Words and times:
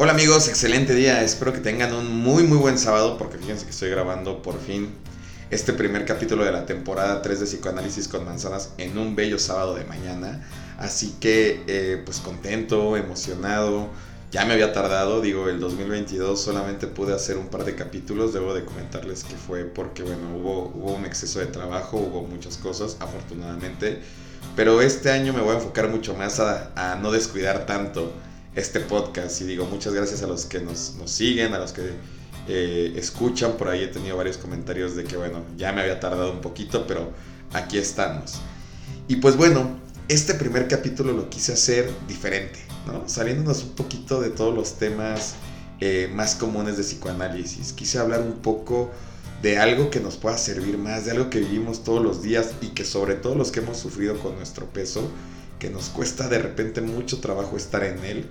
Hola 0.00 0.12
amigos, 0.12 0.46
excelente 0.46 0.94
día. 0.94 1.24
Espero 1.24 1.52
que 1.52 1.58
tengan 1.58 1.92
un 1.92 2.20
muy 2.20 2.44
muy 2.44 2.56
buen 2.56 2.78
sábado 2.78 3.18
porque 3.18 3.36
fíjense 3.36 3.64
que 3.64 3.72
estoy 3.72 3.90
grabando 3.90 4.42
por 4.42 4.56
fin 4.60 4.94
este 5.50 5.72
primer 5.72 6.04
capítulo 6.04 6.44
de 6.44 6.52
la 6.52 6.66
temporada 6.66 7.20
3 7.20 7.40
de 7.40 7.46
Psicoanálisis 7.46 8.06
con 8.06 8.24
Manzanas 8.24 8.74
en 8.78 8.96
un 8.96 9.16
bello 9.16 9.40
sábado 9.40 9.74
de 9.74 9.84
mañana. 9.86 10.48
Así 10.78 11.16
que 11.18 11.64
eh, 11.66 12.00
pues 12.04 12.20
contento, 12.20 12.96
emocionado. 12.96 13.88
Ya 14.30 14.44
me 14.44 14.52
había 14.52 14.72
tardado, 14.72 15.20
digo, 15.20 15.48
el 15.48 15.58
2022 15.58 16.40
solamente 16.40 16.86
pude 16.86 17.12
hacer 17.12 17.36
un 17.36 17.48
par 17.48 17.64
de 17.64 17.74
capítulos. 17.74 18.32
Debo 18.32 18.54
de 18.54 18.64
comentarles 18.64 19.24
que 19.24 19.34
fue 19.34 19.64
porque, 19.64 20.04
bueno, 20.04 20.36
hubo, 20.36 20.68
hubo 20.76 20.92
un 20.92 21.06
exceso 21.06 21.40
de 21.40 21.46
trabajo, 21.46 21.96
hubo 21.96 22.22
muchas 22.22 22.56
cosas, 22.56 22.98
afortunadamente. 23.00 24.00
Pero 24.54 24.80
este 24.80 25.10
año 25.10 25.32
me 25.32 25.40
voy 25.40 25.56
a 25.56 25.58
enfocar 25.58 25.88
mucho 25.88 26.14
más 26.14 26.38
a, 26.38 26.70
a 26.76 26.94
no 26.94 27.10
descuidar 27.10 27.66
tanto 27.66 28.12
este 28.58 28.80
podcast. 28.80 29.40
Y 29.40 29.44
digo, 29.44 29.66
muchas 29.66 29.94
gracias 29.94 30.22
a 30.22 30.26
los 30.26 30.46
que 30.46 30.60
nos, 30.60 30.94
nos 30.98 31.10
siguen, 31.10 31.54
a 31.54 31.58
los 31.58 31.72
que 31.72 31.90
eh, 32.48 32.92
escuchan. 32.96 33.56
Por 33.56 33.68
ahí 33.68 33.84
he 33.84 33.88
tenido 33.88 34.16
varios 34.16 34.36
comentarios 34.36 34.96
de 34.96 35.04
que, 35.04 35.16
bueno, 35.16 35.42
ya 35.56 35.72
me 35.72 35.82
había 35.82 36.00
tardado 36.00 36.32
un 36.32 36.40
poquito, 36.40 36.86
pero 36.86 37.12
aquí 37.52 37.78
estamos. 37.78 38.34
Y 39.06 39.16
pues 39.16 39.36
bueno, 39.36 39.78
este 40.08 40.34
primer 40.34 40.68
capítulo 40.68 41.12
lo 41.12 41.30
quise 41.30 41.52
hacer 41.52 41.90
diferente, 42.06 42.58
¿no? 42.86 43.08
Saliéndonos 43.08 43.62
un 43.62 43.70
poquito 43.70 44.20
de 44.20 44.30
todos 44.30 44.54
los 44.54 44.74
temas 44.78 45.34
eh, 45.80 46.10
más 46.12 46.34
comunes 46.34 46.76
de 46.76 46.82
psicoanálisis. 46.82 47.72
Quise 47.72 47.98
hablar 47.98 48.20
un 48.20 48.38
poco 48.40 48.90
de 49.42 49.58
algo 49.58 49.90
que 49.90 50.00
nos 50.00 50.16
pueda 50.16 50.36
servir 50.36 50.78
más, 50.78 51.04
de 51.04 51.12
algo 51.12 51.30
que 51.30 51.38
vivimos 51.38 51.84
todos 51.84 52.02
los 52.02 52.22
días 52.22 52.50
y 52.60 52.68
que 52.68 52.84
sobre 52.84 53.14
todo 53.14 53.36
los 53.36 53.52
que 53.52 53.60
hemos 53.60 53.76
sufrido 53.76 54.18
con 54.18 54.34
nuestro 54.36 54.66
peso, 54.66 55.08
que 55.58 55.70
nos 55.70 55.88
cuesta 55.90 56.28
de 56.28 56.38
repente 56.38 56.80
mucho 56.80 57.20
trabajo 57.20 57.56
estar 57.56 57.84
en 57.84 58.04
él, 58.04 58.26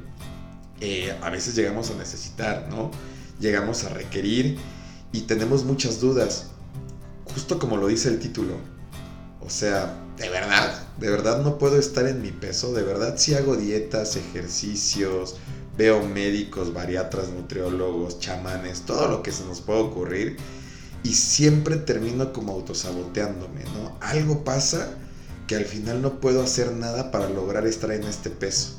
eh, 0.82 1.18
a 1.22 1.30
veces 1.30 1.56
llegamos 1.56 1.90
a 1.92 1.96
necesitar, 1.96 2.68
¿no? 2.70 2.92
Llegamos 3.40 3.84
a 3.84 3.90
requerir 3.90 4.58
y 5.12 5.22
tenemos 5.22 5.64
muchas 5.64 6.00
dudas, 6.00 6.48
justo 7.26 7.60
como 7.60 7.78
lo 7.78 7.88
dice 7.88 8.10
el 8.10 8.20
título. 8.20 8.56
O 9.42 9.50
sea, 9.50 9.96
de 10.18 10.30
verdad, 10.30 10.84
de 11.00 11.10
verdad 11.10 11.42
no 11.44 11.58
puedo 11.58 11.78
estar 11.78 12.08
en 12.08 12.22
mi 12.22 12.32
peso, 12.32 12.74
de 12.74 12.84
verdad 12.84 13.16
si 13.18 13.36
hago 13.36 13.56
dietas, 13.56 14.16
ejercicios, 14.16 15.36
veo 15.78 16.04
médicos, 16.04 16.74
bariatras, 16.74 17.30
nutriólogos, 17.30 18.20
chamanes, 18.20 18.82
todo 18.82 19.08
lo 19.08 19.24
que 19.24 19.32
se 19.32 19.46
nos 19.46 19.62
puede 19.62 19.82
ocurrir 19.82 20.38
y 21.04 21.14
siempre 21.14 21.78
termino 21.78 22.34
como 22.34 22.54
autosaboteándome, 22.54 23.64
¿no? 23.64 23.98
Algo 24.02 24.44
pasa 24.44 24.90
que 25.48 25.56
al 25.56 25.66
final 25.66 26.02
no 26.02 26.20
puedo 26.20 26.42
hacer 26.42 26.74
nada 26.74 27.12
para 27.12 27.30
lograr 27.30 27.66
estar 27.66 27.92
en 27.92 28.04
este 28.04 28.30
peso. 28.30 28.74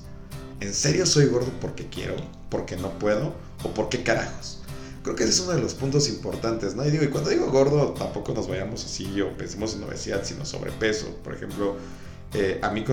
¿En 0.61 0.75
serio 0.75 1.07
soy 1.07 1.27
gordo 1.27 1.53
porque 1.61 1.87
quiero? 1.87 2.17
¿Porque 2.51 2.77
no 2.77 2.99
puedo? 2.99 3.35
¿O 3.63 3.69
por 3.75 3.89
qué 3.89 4.03
carajos? 4.03 4.59
Creo 5.03 5.15
que 5.15 5.23
ese 5.23 5.33
es 5.33 5.41
uno 5.41 5.53
de 5.53 5.63
los 5.63 5.75
puntos 5.75 6.09
importantes, 6.09 6.75
¿no? 6.75 6.85
Y 6.85 6.91
digo, 6.91 7.05
y 7.05 7.09
cuando 7.09 7.31
digo 7.31 7.51
gordo, 7.51 7.93
tampoco 7.93 8.35
nos 8.35 8.49
vayamos 8.49 8.85
así 8.85 9.21
o 9.21 9.37
pensemos 9.37 9.75
en 9.75 9.85
obesidad, 9.85 10.25
sino 10.25 10.45
sobrepeso. 10.45 11.07
Por 11.23 11.35
ejemplo, 11.35 11.77
eh, 12.35 12.59
a 12.61 12.71
mí 12.71 12.85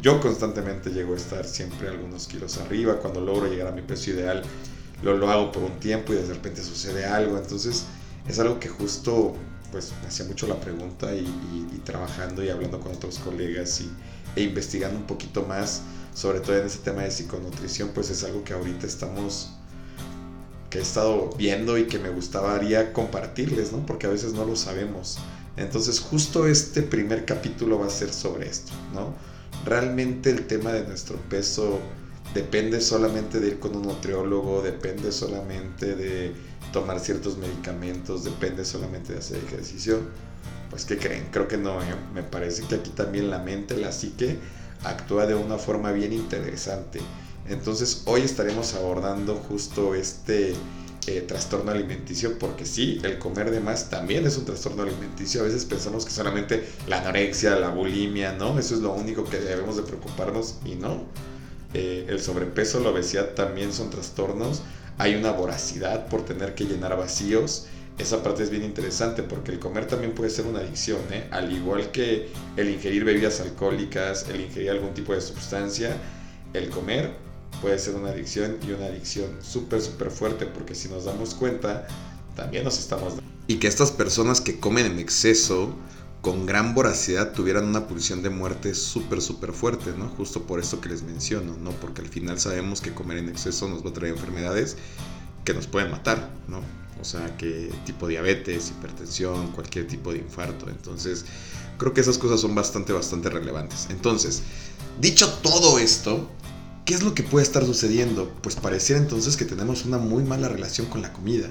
yo 0.00 0.20
constantemente 0.20 0.90
llego 0.90 1.14
a 1.14 1.16
estar 1.16 1.46
siempre 1.46 1.88
algunos 1.88 2.28
kilos 2.28 2.58
arriba. 2.58 2.98
Cuando 2.98 3.20
logro 3.20 3.48
llegar 3.48 3.68
a 3.68 3.72
mi 3.72 3.82
peso 3.82 4.10
ideal, 4.10 4.42
lo, 5.02 5.16
lo 5.16 5.30
hago 5.30 5.50
por 5.50 5.62
un 5.62 5.80
tiempo 5.80 6.12
y 6.12 6.16
de 6.16 6.26
repente 6.26 6.62
sucede 6.62 7.06
algo. 7.06 7.38
Entonces, 7.38 7.86
es 8.28 8.38
algo 8.38 8.60
que 8.60 8.68
justo, 8.68 9.34
pues, 9.72 9.92
me 10.02 10.08
hacía 10.08 10.26
mucho 10.26 10.46
la 10.46 10.60
pregunta 10.60 11.14
y, 11.14 11.24
trabajando 11.84 12.44
y 12.44 12.50
hablando 12.50 12.80
con 12.80 12.92
otros 12.92 13.18
colegas 13.18 13.80
y, 13.80 13.90
e 14.36 14.42
investigando 14.44 14.98
un 14.98 15.06
poquito 15.06 15.42
más 15.42 15.82
sobre 16.14 16.40
todo 16.40 16.56
en 16.56 16.66
ese 16.66 16.78
tema 16.78 17.02
de 17.02 17.10
psiconutrición, 17.10 17.90
pues 17.92 18.08
es 18.08 18.22
algo 18.22 18.44
que 18.44 18.54
ahorita 18.54 18.86
estamos, 18.86 19.50
que 20.70 20.78
he 20.78 20.82
estado 20.82 21.30
viendo 21.36 21.76
y 21.76 21.86
que 21.86 21.98
me 21.98 22.08
gustaría 22.08 22.92
compartirles, 22.92 23.72
¿no? 23.72 23.84
Porque 23.84 24.06
a 24.06 24.10
veces 24.10 24.32
no 24.32 24.44
lo 24.44 24.56
sabemos. 24.56 25.18
Entonces 25.56 26.00
justo 26.00 26.46
este 26.46 26.82
primer 26.82 27.24
capítulo 27.24 27.80
va 27.80 27.86
a 27.86 27.90
ser 27.90 28.12
sobre 28.12 28.48
esto, 28.48 28.72
¿no? 28.94 29.14
Realmente 29.64 30.30
el 30.30 30.46
tema 30.46 30.72
de 30.72 30.84
nuestro 30.84 31.16
peso 31.28 31.80
depende 32.32 32.80
solamente 32.80 33.40
de 33.40 33.48
ir 33.48 33.58
con 33.58 33.76
un 33.76 33.82
nutriólogo, 33.82 34.62
depende 34.62 35.12
solamente 35.12 35.96
de 35.96 36.32
tomar 36.72 37.00
ciertos 37.00 37.38
medicamentos, 37.38 38.24
depende 38.24 38.64
solamente 38.64 39.12
de 39.12 39.18
hacer 39.18 39.38
ejercicio. 39.44 39.98
Pues 40.70 40.84
¿qué 40.84 40.96
creen? 40.96 41.28
Creo 41.30 41.46
que 41.46 41.56
no, 41.56 41.80
¿eh? 41.82 41.94
me 42.12 42.22
parece 42.22 42.64
que 42.64 42.76
aquí 42.76 42.90
también 42.90 43.30
la 43.30 43.38
mente, 43.38 43.76
la 43.76 43.92
psique 43.92 44.38
actúa 44.84 45.26
de 45.26 45.34
una 45.34 45.58
forma 45.58 45.92
bien 45.92 46.12
interesante. 46.12 47.00
Entonces 47.48 48.02
hoy 48.06 48.22
estaremos 48.22 48.74
abordando 48.74 49.36
justo 49.36 49.94
este 49.94 50.54
eh, 51.06 51.20
trastorno 51.20 51.70
alimenticio 51.70 52.38
porque 52.38 52.64
sí, 52.64 52.98
el 53.02 53.18
comer 53.18 53.50
de 53.50 53.60
más 53.60 53.90
también 53.90 54.26
es 54.26 54.38
un 54.38 54.46
trastorno 54.46 54.82
alimenticio. 54.82 55.42
A 55.42 55.44
veces 55.44 55.64
pensamos 55.64 56.04
que 56.04 56.10
solamente 56.10 56.66
la 56.86 57.00
anorexia, 57.00 57.56
la 57.56 57.68
bulimia, 57.68 58.32
¿no? 58.32 58.58
Eso 58.58 58.74
es 58.74 58.80
lo 58.80 58.92
único 58.92 59.24
que 59.24 59.38
debemos 59.38 59.76
de 59.76 59.82
preocuparnos 59.82 60.56
y 60.64 60.76
no. 60.76 61.04
Eh, 61.74 62.06
el 62.08 62.20
sobrepeso, 62.20 62.80
la 62.80 62.90
obesidad 62.90 63.30
también 63.34 63.72
son 63.72 63.90
trastornos. 63.90 64.62
Hay 64.96 65.14
una 65.16 65.32
voracidad 65.32 66.06
por 66.06 66.24
tener 66.24 66.54
que 66.54 66.64
llenar 66.64 66.96
vacíos 66.96 67.66
esa 67.98 68.22
parte 68.22 68.42
es 68.42 68.50
bien 68.50 68.64
interesante 68.64 69.22
porque 69.22 69.52
el 69.52 69.58
comer 69.58 69.86
también 69.86 70.14
puede 70.14 70.30
ser 70.30 70.46
una 70.46 70.60
adicción, 70.60 71.00
¿eh? 71.10 71.28
al 71.30 71.52
igual 71.52 71.90
que 71.92 72.28
el 72.56 72.70
ingerir 72.70 73.04
bebidas 73.04 73.40
alcohólicas, 73.40 74.26
el 74.28 74.40
ingerir 74.40 74.70
algún 74.70 74.94
tipo 74.94 75.12
de 75.12 75.20
sustancia, 75.20 75.96
el 76.54 76.70
comer 76.70 77.12
puede 77.62 77.78
ser 77.78 77.94
una 77.94 78.10
adicción 78.10 78.58
y 78.66 78.72
una 78.72 78.86
adicción 78.86 79.30
súper, 79.42 79.80
súper 79.80 80.10
fuerte 80.10 80.46
porque 80.46 80.74
si 80.74 80.88
nos 80.88 81.04
damos 81.04 81.34
cuenta, 81.34 81.86
también 82.34 82.64
nos 82.64 82.78
estamos... 82.78 83.14
Y 83.46 83.56
que 83.56 83.68
estas 83.68 83.92
personas 83.92 84.40
que 84.40 84.58
comen 84.58 84.86
en 84.86 84.98
exceso, 84.98 85.74
con 86.20 86.46
gran 86.46 86.74
voracidad, 86.74 87.32
tuvieran 87.32 87.66
una 87.66 87.86
pulsión 87.86 88.22
de 88.22 88.30
muerte 88.30 88.74
súper, 88.74 89.20
súper 89.20 89.52
fuerte, 89.52 89.92
¿no? 89.96 90.08
Justo 90.08 90.42
por 90.44 90.58
esto 90.58 90.80
que 90.80 90.88
les 90.88 91.02
menciono, 91.02 91.56
¿no? 91.58 91.70
Porque 91.72 92.00
al 92.00 92.08
final 92.08 92.40
sabemos 92.40 92.80
que 92.80 92.92
comer 92.92 93.18
en 93.18 93.28
exceso 93.28 93.68
nos 93.68 93.84
va 93.84 93.90
a 93.90 93.92
traer 93.92 94.14
enfermedades 94.14 94.78
que 95.44 95.52
nos 95.52 95.66
pueden 95.66 95.90
matar, 95.90 96.30
¿no? 96.48 96.62
O 97.00 97.04
sea, 97.04 97.36
que 97.36 97.70
tipo 97.84 98.08
diabetes, 98.08 98.70
hipertensión, 98.70 99.52
cualquier 99.52 99.86
tipo 99.86 100.12
de 100.12 100.18
infarto. 100.18 100.68
Entonces, 100.68 101.24
creo 101.78 101.92
que 101.92 102.00
esas 102.00 102.18
cosas 102.18 102.40
son 102.40 102.54
bastante, 102.54 102.92
bastante 102.92 103.30
relevantes. 103.30 103.88
Entonces, 103.90 104.42
dicho 105.00 105.28
todo 105.42 105.78
esto, 105.78 106.30
¿qué 106.84 106.94
es 106.94 107.02
lo 107.02 107.14
que 107.14 107.22
puede 107.22 107.44
estar 107.44 107.64
sucediendo? 107.64 108.32
Pues 108.42 108.56
pareciera 108.56 109.00
entonces 109.00 109.36
que 109.36 109.44
tenemos 109.44 109.84
una 109.84 109.98
muy 109.98 110.22
mala 110.22 110.48
relación 110.48 110.86
con 110.86 111.02
la 111.02 111.12
comida. 111.12 111.50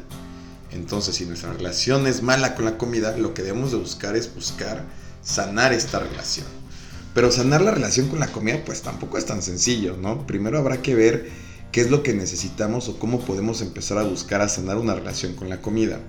Entonces, 0.71 1.15
si 1.15 1.25
nuestra 1.25 1.53
relación 1.53 2.07
es 2.07 2.23
mala 2.23 2.55
con 2.55 2.65
la 2.65 2.77
comida, 2.77 3.15
lo 3.17 3.33
que 3.33 3.43
debemos 3.43 3.71
de 3.71 3.77
buscar 3.77 4.15
es 4.15 4.33
buscar 4.33 4.83
sanar 5.23 5.71
esta 5.71 5.99
relación. 5.99 6.47
Pero 7.13 7.31
sanar 7.31 7.61
la 7.61 7.71
relación 7.71 8.07
con 8.07 8.19
la 8.19 8.31
comida, 8.31 8.63
pues 8.65 8.81
tampoco 8.81 9.19
es 9.19 9.25
tan 9.25 9.43
sencillo, 9.43 9.97
¿no? 9.97 10.25
Primero 10.25 10.57
habrá 10.57 10.81
que 10.81 10.95
ver 10.95 11.29
qué 11.73 11.81
es 11.81 11.89
lo 11.89 12.03
que 12.03 12.13
necesitamos 12.13 12.87
o 12.87 12.99
cómo 12.99 13.19
podemos 13.19 13.61
empezar 13.61 13.97
a 13.97 14.03
buscar 14.03 14.41
a 14.41 14.47
sanar 14.47 14.77
una 14.77 14.93
relación 14.93 15.33
con 15.33 15.49
la 15.49 15.59
comida. 15.59 15.99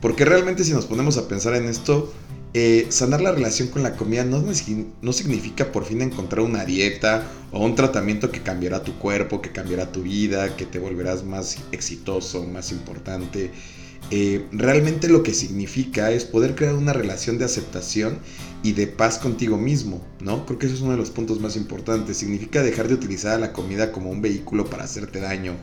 Porque 0.00 0.24
realmente 0.24 0.64
si 0.64 0.72
nos 0.72 0.86
ponemos 0.86 1.18
a 1.18 1.28
pensar 1.28 1.54
en 1.56 1.66
esto, 1.66 2.10
eh, 2.54 2.86
sanar 2.90 3.20
la 3.20 3.32
relación 3.32 3.68
con 3.68 3.82
la 3.82 3.96
comida 3.96 4.24
no, 4.24 4.42
no, 5.02 5.12
significa 5.12 5.72
por 5.72 5.84
fin 5.84 6.00
encontrar 6.00 6.44
una 6.44 6.64
dieta 6.64 7.24
o 7.50 7.64
un 7.64 7.74
tratamiento 7.74 8.30
que 8.30 8.42
cambiará 8.42 8.84
tu 8.84 8.98
cuerpo, 8.98 9.42
que 9.42 9.50
cambiará 9.50 9.90
tu 9.90 10.02
vida, 10.02 10.56
que 10.56 10.64
te 10.64 10.78
volverás 10.78 11.24
más 11.24 11.58
exitoso, 11.72 12.44
más 12.44 12.70
importante. 12.70 13.50
Eh, 14.10 14.46
realmente 14.50 15.08
lo 15.08 15.22
que 15.22 15.34
significa 15.34 16.10
es 16.10 16.24
poder 16.24 16.56
crear 16.56 16.74
una 16.74 16.92
relación 16.92 17.38
de 17.38 17.44
aceptación 17.44 18.18
y 18.62 18.72
de 18.72 18.88
paz 18.88 19.18
contigo 19.18 19.56
mismo, 19.56 20.04
¿no? 20.20 20.44
Creo 20.46 20.58
que 20.58 20.66
eso 20.66 20.74
es 20.74 20.80
uno 20.80 20.92
de 20.92 20.96
los 20.96 21.10
puntos 21.10 21.40
más 21.40 21.56
importantes. 21.56 22.16
Significa 22.16 22.62
dejar 22.62 22.88
de 22.88 22.94
utilizar 22.94 23.38
la 23.38 23.52
comida 23.52 23.92
como 23.92 24.10
un 24.10 24.20
vehículo 24.20 24.66
para 24.68 24.84
hacerte 24.84 25.20
daño, 25.20 25.54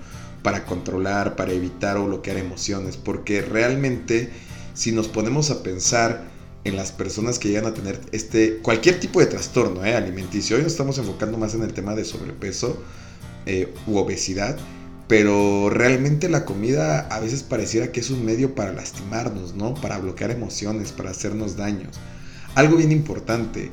para 0.44 0.66
controlar, 0.66 1.36
para 1.36 1.52
evitar 1.52 1.98
o 1.98 2.06
bloquear 2.06 2.38
emociones, 2.38 2.96
porque 2.96 3.42
realmente 3.42 4.30
si 4.74 4.92
nos 4.92 5.08
ponemos 5.08 5.52
a 5.52 5.62
pensar 5.62 6.24
en 6.64 6.76
las 6.76 6.92
personas 6.92 7.40
que 7.40 7.50
llegan 7.50 7.66
a 7.66 7.74
tener 7.74 8.00
este 8.12 8.58
cualquier 8.58 9.00
tipo 9.00 9.20
de 9.20 9.26
trastorno 9.26 9.84
¿eh? 9.86 9.96
alimenticio, 9.96 10.58
hoy 10.58 10.64
nos 10.64 10.74
estamos 10.74 10.98
enfocando 10.98 11.38
más 11.38 11.54
en 11.56 11.64
el 11.64 11.74
tema 11.74 11.96
de 11.96 12.06
sobrepeso 12.06 12.82
eh, 13.46 13.74
u 13.88 13.98
obesidad, 13.98 14.58
pero 15.08 15.70
realmente 15.70 16.28
la 16.28 16.44
comida 16.44 17.08
a 17.08 17.20
veces 17.20 17.44
pareciera 17.44 17.92
que 17.92 18.02
es 18.02 18.10
un 18.10 18.26
medio 18.26 18.56
para 18.56 18.74
lastimarnos, 18.74 19.56
¿no? 19.56 19.74
Para 19.76 20.00
bloquear 20.00 20.32
emociones, 20.32 20.92
para 20.92 21.12
hacernos 21.12 21.56
daños. 21.56 21.98
Algo 22.56 22.76
bien 22.76 22.92
importante, 22.92 23.72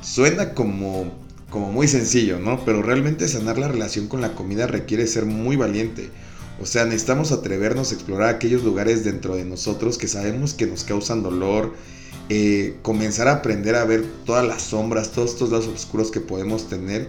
suena 0.00 0.54
como, 0.54 1.12
como 1.50 1.70
muy 1.70 1.86
sencillo, 1.86 2.38
¿no? 2.38 2.64
Pero 2.64 2.82
realmente 2.82 3.28
sanar 3.28 3.58
la 3.58 3.68
relación 3.68 4.08
con 4.08 4.22
la 4.22 4.34
comida 4.34 4.66
requiere 4.66 5.06
ser 5.06 5.26
muy 5.26 5.56
valiente. 5.56 6.08
O 6.60 6.66
sea, 6.66 6.84
necesitamos 6.84 7.32
atrevernos 7.32 7.90
a 7.90 7.94
explorar 7.94 8.34
aquellos 8.34 8.64
lugares 8.64 9.04
dentro 9.04 9.36
de 9.36 9.44
nosotros 9.44 9.98
que 9.98 10.08
sabemos 10.08 10.54
que 10.54 10.66
nos 10.66 10.84
causan 10.84 11.22
dolor, 11.22 11.74
eh, 12.28 12.76
comenzar 12.82 13.28
a 13.28 13.32
aprender 13.36 13.74
a 13.74 13.84
ver 13.84 14.04
todas 14.24 14.46
las 14.46 14.62
sombras, 14.62 15.10
todos 15.10 15.32
estos 15.32 15.50
lados 15.50 15.66
oscuros 15.68 16.10
que 16.10 16.20
podemos 16.20 16.68
tener. 16.68 17.08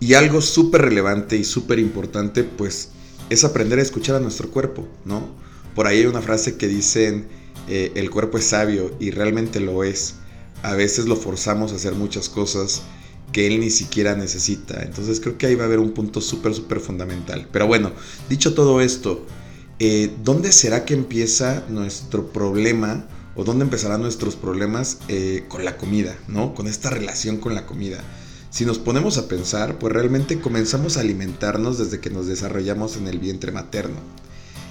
Y 0.00 0.14
algo 0.14 0.40
súper 0.40 0.82
relevante 0.82 1.36
y 1.36 1.44
súper 1.44 1.78
importante, 1.78 2.44
pues 2.44 2.90
es 3.30 3.44
aprender 3.44 3.78
a 3.78 3.82
escuchar 3.82 4.16
a 4.16 4.20
nuestro 4.20 4.50
cuerpo, 4.50 4.86
¿no? 5.04 5.28
Por 5.74 5.86
ahí 5.86 6.00
hay 6.00 6.06
una 6.06 6.22
frase 6.22 6.56
que 6.56 6.68
dicen, 6.68 7.26
eh, 7.68 7.92
el 7.94 8.10
cuerpo 8.10 8.38
es 8.38 8.44
sabio 8.44 8.94
y 9.00 9.10
realmente 9.10 9.60
lo 9.60 9.84
es. 9.84 10.16
A 10.62 10.74
veces 10.74 11.06
lo 11.06 11.16
forzamos 11.16 11.72
a 11.72 11.76
hacer 11.76 11.94
muchas 11.94 12.28
cosas 12.28 12.82
que 13.32 13.46
él 13.46 13.60
ni 13.60 13.70
siquiera 13.70 14.14
necesita. 14.14 14.82
Entonces 14.82 15.20
creo 15.20 15.36
que 15.36 15.46
ahí 15.46 15.54
va 15.54 15.64
a 15.64 15.66
haber 15.66 15.80
un 15.80 15.92
punto 15.92 16.20
súper, 16.20 16.54
súper 16.54 16.80
fundamental. 16.80 17.48
Pero 17.50 17.66
bueno, 17.66 17.92
dicho 18.28 18.54
todo 18.54 18.80
esto, 18.80 19.26
eh, 19.78 20.10
¿dónde 20.22 20.52
será 20.52 20.84
que 20.84 20.94
empieza 20.94 21.64
nuestro 21.68 22.28
problema 22.28 23.08
o 23.34 23.44
dónde 23.44 23.64
empezarán 23.64 24.02
nuestros 24.02 24.36
problemas 24.36 24.98
eh, 25.08 25.44
con 25.48 25.64
la 25.64 25.76
comida, 25.76 26.16
¿no? 26.28 26.54
Con 26.54 26.68
esta 26.68 26.90
relación 26.90 27.38
con 27.38 27.54
la 27.54 27.66
comida. 27.66 28.02
Si 28.54 28.64
nos 28.64 28.78
ponemos 28.78 29.18
a 29.18 29.26
pensar, 29.26 29.80
pues 29.80 29.92
realmente 29.92 30.40
comenzamos 30.40 30.96
a 30.96 31.00
alimentarnos 31.00 31.76
desde 31.76 31.98
que 31.98 32.08
nos 32.08 32.28
desarrollamos 32.28 32.96
en 32.96 33.08
el 33.08 33.18
vientre 33.18 33.50
materno. 33.50 33.96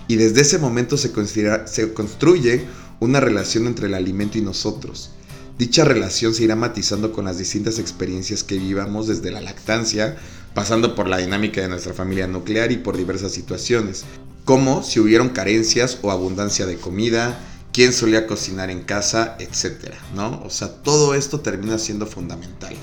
Y 0.07 0.15
desde 0.15 0.39
ese 0.39 0.57
momento 0.57 0.95
se, 0.95 1.11
construye 1.11 2.63
una 3.01 3.19
relación 3.19 3.67
entre 3.67 3.87
el 3.87 3.93
alimento 3.95 4.37
y 4.37 4.41
nosotros. 4.41 5.09
Dicha 5.57 5.83
relación 5.83 6.33
se 6.33 6.45
irá 6.45 6.55
matizando 6.55 7.11
con 7.11 7.25
las 7.25 7.37
distintas 7.37 7.77
experiencias 7.77 8.45
que 8.45 8.57
vivamos 8.57 9.07
desde 9.07 9.31
la 9.31 9.41
lactancia, 9.41 10.15
pasando 10.53 10.95
por 10.95 11.09
la 11.09 11.17
dinámica 11.17 11.59
de 11.59 11.67
nuestra 11.67 11.93
familia 11.93 12.25
nuclear 12.25 12.71
y 12.71 12.77
por 12.77 12.95
diversas 12.95 13.33
situaciones, 13.33 14.05
como 14.45 14.81
si 14.81 15.01
hubieron 15.01 15.27
carencias 15.27 15.97
o 16.03 16.11
abundancia 16.11 16.65
de 16.65 16.77
comida, 16.77 17.37
quién 17.73 17.91
solía 17.91 18.27
cocinar 18.27 18.69
en 18.69 18.83
casa, 18.83 19.35
etcétera, 19.39 19.97
¿no? 20.15 20.41
O 20.45 20.49
sea, 20.49 20.69
todo 20.69 21.15
esto 21.15 21.41
termina 21.41 21.77
siendo 21.77 22.07
fundamental. 22.07 22.77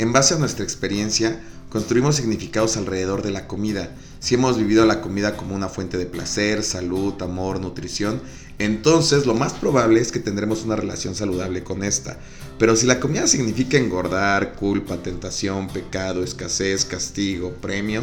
En 0.00 0.14
base 0.14 0.32
a 0.32 0.38
nuestra 0.38 0.64
experiencia, 0.64 1.42
construimos 1.68 2.16
significados 2.16 2.78
alrededor 2.78 3.20
de 3.20 3.32
la 3.32 3.46
comida. 3.46 3.94
Si 4.18 4.34
hemos 4.34 4.56
vivido 4.56 4.86
la 4.86 5.02
comida 5.02 5.36
como 5.36 5.54
una 5.54 5.68
fuente 5.68 5.98
de 5.98 6.06
placer, 6.06 6.62
salud, 6.62 7.20
amor, 7.20 7.60
nutrición, 7.60 8.22
entonces 8.58 9.26
lo 9.26 9.34
más 9.34 9.52
probable 9.52 10.00
es 10.00 10.10
que 10.10 10.18
tendremos 10.18 10.64
una 10.64 10.74
relación 10.74 11.14
saludable 11.14 11.62
con 11.64 11.84
esta. 11.84 12.18
Pero 12.58 12.76
si 12.76 12.86
la 12.86 12.98
comida 12.98 13.26
significa 13.26 13.76
engordar, 13.76 14.54
culpa, 14.54 15.02
tentación, 15.02 15.68
pecado, 15.68 16.24
escasez, 16.24 16.86
castigo, 16.86 17.52
premio, 17.60 18.02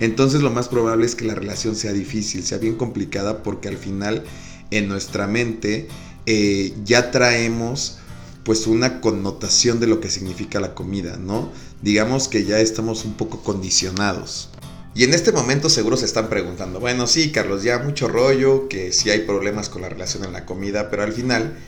entonces 0.00 0.42
lo 0.42 0.50
más 0.50 0.68
probable 0.68 1.06
es 1.06 1.14
que 1.14 1.24
la 1.24 1.34
relación 1.34 1.76
sea 1.76 1.94
difícil, 1.94 2.44
sea 2.44 2.58
bien 2.58 2.74
complicada 2.74 3.42
porque 3.42 3.68
al 3.68 3.78
final 3.78 4.22
en 4.70 4.86
nuestra 4.86 5.26
mente 5.26 5.88
eh, 6.26 6.74
ya 6.84 7.10
traemos 7.10 8.00
pues 8.48 8.66
una 8.66 9.02
connotación 9.02 9.78
de 9.78 9.86
lo 9.86 10.00
que 10.00 10.08
significa 10.08 10.58
la 10.58 10.74
comida, 10.74 11.18
¿no? 11.18 11.52
Digamos 11.82 12.28
que 12.28 12.46
ya 12.46 12.58
estamos 12.60 13.04
un 13.04 13.12
poco 13.12 13.42
condicionados. 13.42 14.48
Y 14.94 15.04
en 15.04 15.12
este 15.12 15.32
momento 15.32 15.68
seguro 15.68 15.98
se 15.98 16.06
están 16.06 16.30
preguntando, 16.30 16.80
bueno, 16.80 17.06
sí, 17.06 17.30
Carlos, 17.30 17.62
ya 17.62 17.78
mucho 17.80 18.08
rollo, 18.08 18.66
que 18.66 18.90
si 18.90 19.10
hay 19.10 19.18
problemas 19.18 19.68
con 19.68 19.82
la 19.82 19.90
relación 19.90 20.24
en 20.24 20.32
la 20.32 20.46
comida, 20.46 20.88
pero 20.88 21.02
al 21.02 21.12
final, 21.12 21.58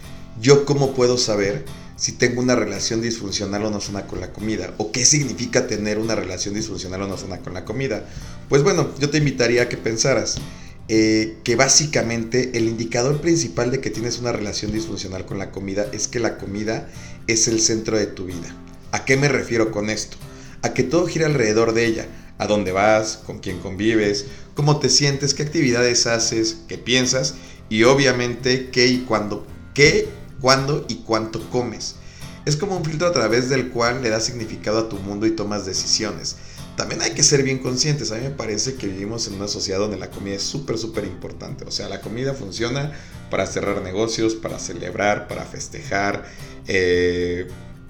¿yo 0.41 0.65
cómo 0.65 0.94
puedo 0.94 1.19
saber 1.19 1.67
si 1.97 2.12
tengo 2.12 2.41
una 2.41 2.56
relación 2.56 3.03
disfuncional 3.03 3.62
o 3.67 3.71
no 3.71 3.83
sana 3.83 4.06
con 4.06 4.23
la 4.23 4.33
comida? 4.33 4.73
¿O 4.79 4.91
qué 4.91 5.05
significa 5.05 5.67
tener 5.67 5.99
una 5.99 6.15
relación 6.15 6.55
disfuncional 6.55 7.03
o 7.03 7.09
no 7.09 7.19
sana 7.19 7.41
con 7.41 7.53
la 7.53 7.67
comida? 7.67 8.06
Pues 8.49 8.62
bueno, 8.62 8.88
yo 8.99 9.11
te 9.11 9.19
invitaría 9.19 9.65
a 9.65 9.69
que 9.69 9.76
pensaras, 9.76 10.37
eh, 10.93 11.37
que 11.45 11.55
básicamente 11.55 12.51
el 12.59 12.67
indicador 12.67 13.21
principal 13.21 13.71
de 13.71 13.81
que 13.81 13.91
tienes 13.91 14.19
una 14.19 14.33
relación 14.33 14.73
disfuncional 14.73 15.25
con 15.25 15.39
la 15.39 15.53
comida 15.53 15.87
es 15.93 16.09
que 16.09 16.19
la 16.19 16.37
comida 16.37 16.91
es 17.29 17.47
el 17.47 17.61
centro 17.61 17.97
de 17.97 18.09
tu 18.09 18.25
vida. 18.25 18.53
¿A 18.91 19.05
qué 19.05 19.17
me 19.17 19.29
refiero 19.29 19.71
con 19.71 19.89
esto? 19.89 20.17
A 20.63 20.75
que 20.75 20.83
todo 20.83 21.07
gira 21.07 21.27
alrededor 21.27 21.75
de 21.75 21.87
ella. 21.87 22.09
A 22.39 22.49
dónde 22.49 22.73
vas, 22.73 23.19
con 23.19 23.39
quién 23.39 23.61
convives, 23.61 24.27
cómo 24.55 24.81
te 24.81 24.91
sientes, 24.91 25.33
qué 25.33 25.45
actividades 25.45 26.09
haces, 26.09 26.63
qué 26.67 26.77
piensas 26.77 27.37
y 27.69 27.85
obviamente 27.85 28.71
qué 28.71 28.89
y 28.89 29.05
cuándo, 29.07 29.47
qué, 29.75 30.09
cuándo 30.41 30.87
y 30.89 31.05
cuánto 31.07 31.49
comes. 31.51 31.95
Es 32.47 32.57
como 32.57 32.77
un 32.77 32.85
filtro 32.85 33.07
a 33.07 33.13
través 33.13 33.49
del 33.49 33.69
cual 33.69 34.03
le 34.03 34.09
das 34.09 34.25
significado 34.25 34.81
a 34.81 34.89
tu 34.89 34.97
mundo 34.97 35.25
y 35.25 35.37
tomas 35.37 35.67
decisiones 35.67 36.35
también 36.77 37.03
hay 37.03 37.13
que 37.13 37.23
ser 37.23 37.43
bien 37.43 37.59
conscientes. 37.59 38.11
A 38.13 38.17
mí 38.17 38.23
me 38.23 38.31
parece 38.31 38.75
que 38.75 38.87
vivimos 38.87 39.27
en 39.29 39.35
una 39.35 39.49
sociedad 39.49 39.79
donde 39.79 39.99
la 39.99 40.11
comida 40.11 40.37
es 40.37 40.43
súper, 40.43 40.79
súper 40.79 41.05
importante. 41.05 41.65
O 41.65 41.71
sea, 41.71 41.89
la 41.89 42.01
comida 42.01 42.35
funciona 42.35 42.93
para 43.31 43.47
cerrar 43.47 43.83
negocios, 43.83 44.35
para 44.35 44.59
celebrar, 44.59 45.29
para 45.29 45.45
festejar, 45.45 46.25
eh, 46.67 47.47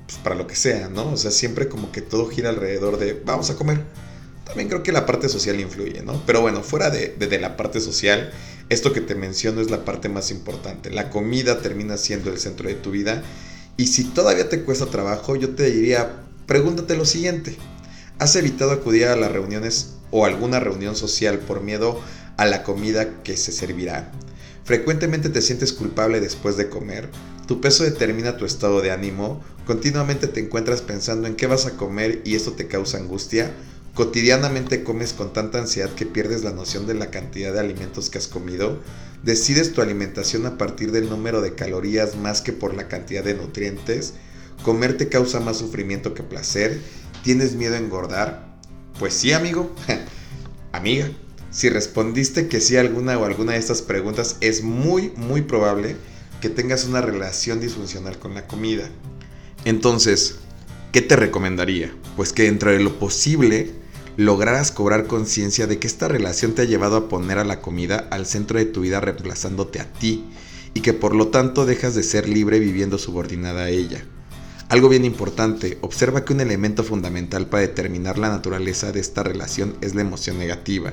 pues 0.06 0.19
para 0.19 0.35
lo 0.35 0.47
que 0.47 0.56
sea, 0.56 0.88
¿no? 0.88 1.12
O 1.12 1.17
sea, 1.17 1.31
siempre 1.31 1.69
como 1.69 1.93
que 1.93 2.03
todo 2.03 2.29
gira 2.29 2.50
alrededor 2.50 2.99
de 2.99 3.21
vamos 3.25 3.50
a 3.50 3.56
comer. 3.56 3.81
También 4.44 4.69
creo 4.69 4.82
que 4.82 4.91
la 4.91 5.06
parte 5.06 5.29
social 5.29 5.61
influye, 5.61 6.03
¿no? 6.03 6.23
Pero 6.27 6.41
bueno, 6.41 6.62
fuera 6.62 6.91
de, 6.91 7.09
de 7.17 7.38
la 7.38 7.56
parte 7.56 7.81
social, 7.81 8.32
esto 8.69 8.93
que 8.93 9.00
te 9.00 9.15
menciono 9.15 9.61
es 9.61 9.71
la 9.71 9.85
parte 9.85 10.09
más 10.09 10.32
importante. 10.32 10.91
La 10.91 11.11
comida 11.11 11.61
termina 11.61 11.97
siendo 11.97 12.31
el 12.31 12.38
centro 12.38 12.69
de 12.69 12.75
tu 12.75 12.91
vida. 12.91 13.23
Y 13.77 13.87
si 13.87 14.05
todavía 14.05 14.49
te 14.49 14.62
cuesta 14.62 14.87
trabajo, 14.87 15.37
yo 15.37 15.50
te 15.50 15.71
diría, 15.71 16.23
pregúntate 16.47 16.97
lo 16.97 17.05
siguiente. 17.05 17.56
¿Has 18.20 18.37
evitado 18.37 18.72
acudir 18.72 19.06
a 19.06 19.17
las 19.17 19.32
reuniones 19.32 19.94
o 20.11 20.26
alguna 20.26 20.61
reunión 20.61 20.94
social 20.94 21.38
por 21.38 21.62
miedo 21.62 21.99
a 22.37 22.44
la 22.44 22.62
comida 22.64 23.22
que 23.22 23.38
se 23.38 23.50
servirá? 23.50 24.12
¿Frecuentemente 24.62 25.31
te 25.31 25.40
sientes 25.40 25.72
culpable 25.72 26.20
después 26.20 26.58
de 26.58 26.69
comer? 26.69 27.08
¿Tu 27.49 27.62
peso 27.62 27.82
determina 27.82 28.37
tu 28.37 28.44
estado 28.44 28.82
de 28.82 28.90
ánimo? 28.90 29.43
¿Continuamente 29.67 30.26
te 30.26 30.40
encuentras 30.40 30.82
pensando 30.82 31.28
en 31.28 31.34
qué 31.34 31.46
vas 31.46 31.64
a 31.64 31.78
comer 31.78 32.20
y 32.26 32.34
esto 32.34 32.52
te 32.52 32.67
causa 32.67 32.99
angustia? 32.99 33.52
¿Cotidianamente 33.94 34.84
comes 34.84 35.14
con 35.14 35.32
tanta 35.32 35.58
ansiedad 35.58 35.88
que 35.88 36.05
pierdes 36.05 36.44
la 36.44 36.52
noción 36.52 36.87
de 36.87 36.93
la 36.93 37.11
cantidad 37.11 37.55
de 37.55 37.61
alimentos 37.61 38.11
que 38.11 38.19
has 38.19 38.28
comido? 38.28 38.81
¿Decides 39.22 39.72
tu 39.72 39.81
alimentación 39.81 40.44
a 40.44 40.58
partir 40.58 40.93
del 40.93 41.08
número 41.08 41.40
de 41.40 41.55
calorías 41.55 42.17
más 42.17 42.43
que 42.43 42.52
por 42.52 42.75
la 42.75 42.87
cantidad 42.87 43.25
de 43.25 43.32
nutrientes? 43.32 44.12
¿Comer 44.62 44.99
te 44.99 45.08
causa 45.08 45.40
más 45.40 45.56
sufrimiento 45.56 46.12
que 46.12 46.22
placer? 46.22 46.78
¿Tienes 47.22 47.55
miedo 47.55 47.75
a 47.75 47.78
engordar? 47.78 48.56
Pues 48.99 49.14
sí, 49.14 49.32
amigo. 49.32 49.75
Amiga. 50.72 51.11
Si 51.50 51.69
respondiste 51.69 52.49
que 52.49 52.61
sí 52.61 52.76
a 52.76 52.81
alguna 52.81 53.19
o 53.19 53.25
alguna 53.25 53.52
de 53.52 53.58
estas 53.58 53.82
preguntas, 53.82 54.37
es 54.40 54.62
muy, 54.62 55.12
muy 55.17 55.43
probable 55.43 55.96
que 56.40 56.49
tengas 56.49 56.84
una 56.84 57.00
relación 57.00 57.61
disfuncional 57.61 58.19
con 58.19 58.34
la 58.34 58.46
comida. 58.46 58.88
Entonces, 59.64 60.37
¿qué 60.93 61.02
te 61.02 61.17
recomendaría? 61.17 61.93
Pues 62.17 62.32
que 62.32 62.44
dentro 62.44 62.70
de 62.70 62.81
lo 62.81 62.99
posible 62.99 63.70
lograras 64.17 64.70
cobrar 64.70 65.06
conciencia 65.06 65.67
de 65.67 65.78
que 65.78 65.87
esta 65.87 66.08
relación 66.08 66.55
te 66.55 66.62
ha 66.62 66.67
llevado 66.67 66.96
a 66.96 67.08
poner 67.08 67.38
a 67.38 67.44
la 67.44 67.61
comida 67.61 68.06
al 68.11 68.26
centro 68.26 68.58
de 68.58 68.67
tu 68.67 68.82
vida 68.82 69.00
reemplazándote 69.00 69.81
a 69.81 69.93
ti 69.93 70.24
y 70.72 70.81
que 70.81 70.93
por 70.93 71.15
lo 71.15 71.29
tanto 71.29 71.67
dejas 71.67 71.94
de 71.94 72.03
ser 72.03 72.29
libre 72.29 72.58
viviendo 72.58 72.96
subordinada 72.96 73.65
a 73.65 73.69
ella. 73.70 74.05
Algo 74.70 74.89
bien 74.89 75.05
importante, 75.05 75.79
observa 75.81 76.24
que 76.24 76.32
un 76.32 76.41
elemento 76.41 76.84
fundamental 76.84 77.48
para 77.48 77.62
determinar 77.62 78.19
la 78.19 78.29
naturaleza 78.29 78.93
de 78.93 79.00
esta 79.00 79.24
relación 79.24 79.74
es 79.81 79.96
la 79.96 80.03
emoción 80.03 80.39
negativa. 80.39 80.93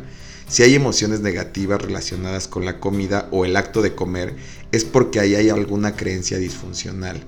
Si 0.50 0.64
hay 0.64 0.74
emociones 0.74 1.20
negativas 1.20 1.80
relacionadas 1.80 2.48
con 2.48 2.66
la 2.66 2.80
comida 2.80 3.30
o 3.32 3.46
el 3.46 3.56
acto 3.56 3.84
de 3.84 3.94
comer, 3.94 4.36
es 4.72 4.84
porque 4.84 5.20
ahí 5.20 5.36
hay 5.36 5.50
alguna 5.50 5.96
creencia 5.96 6.40
disfuncional. 6.40 7.24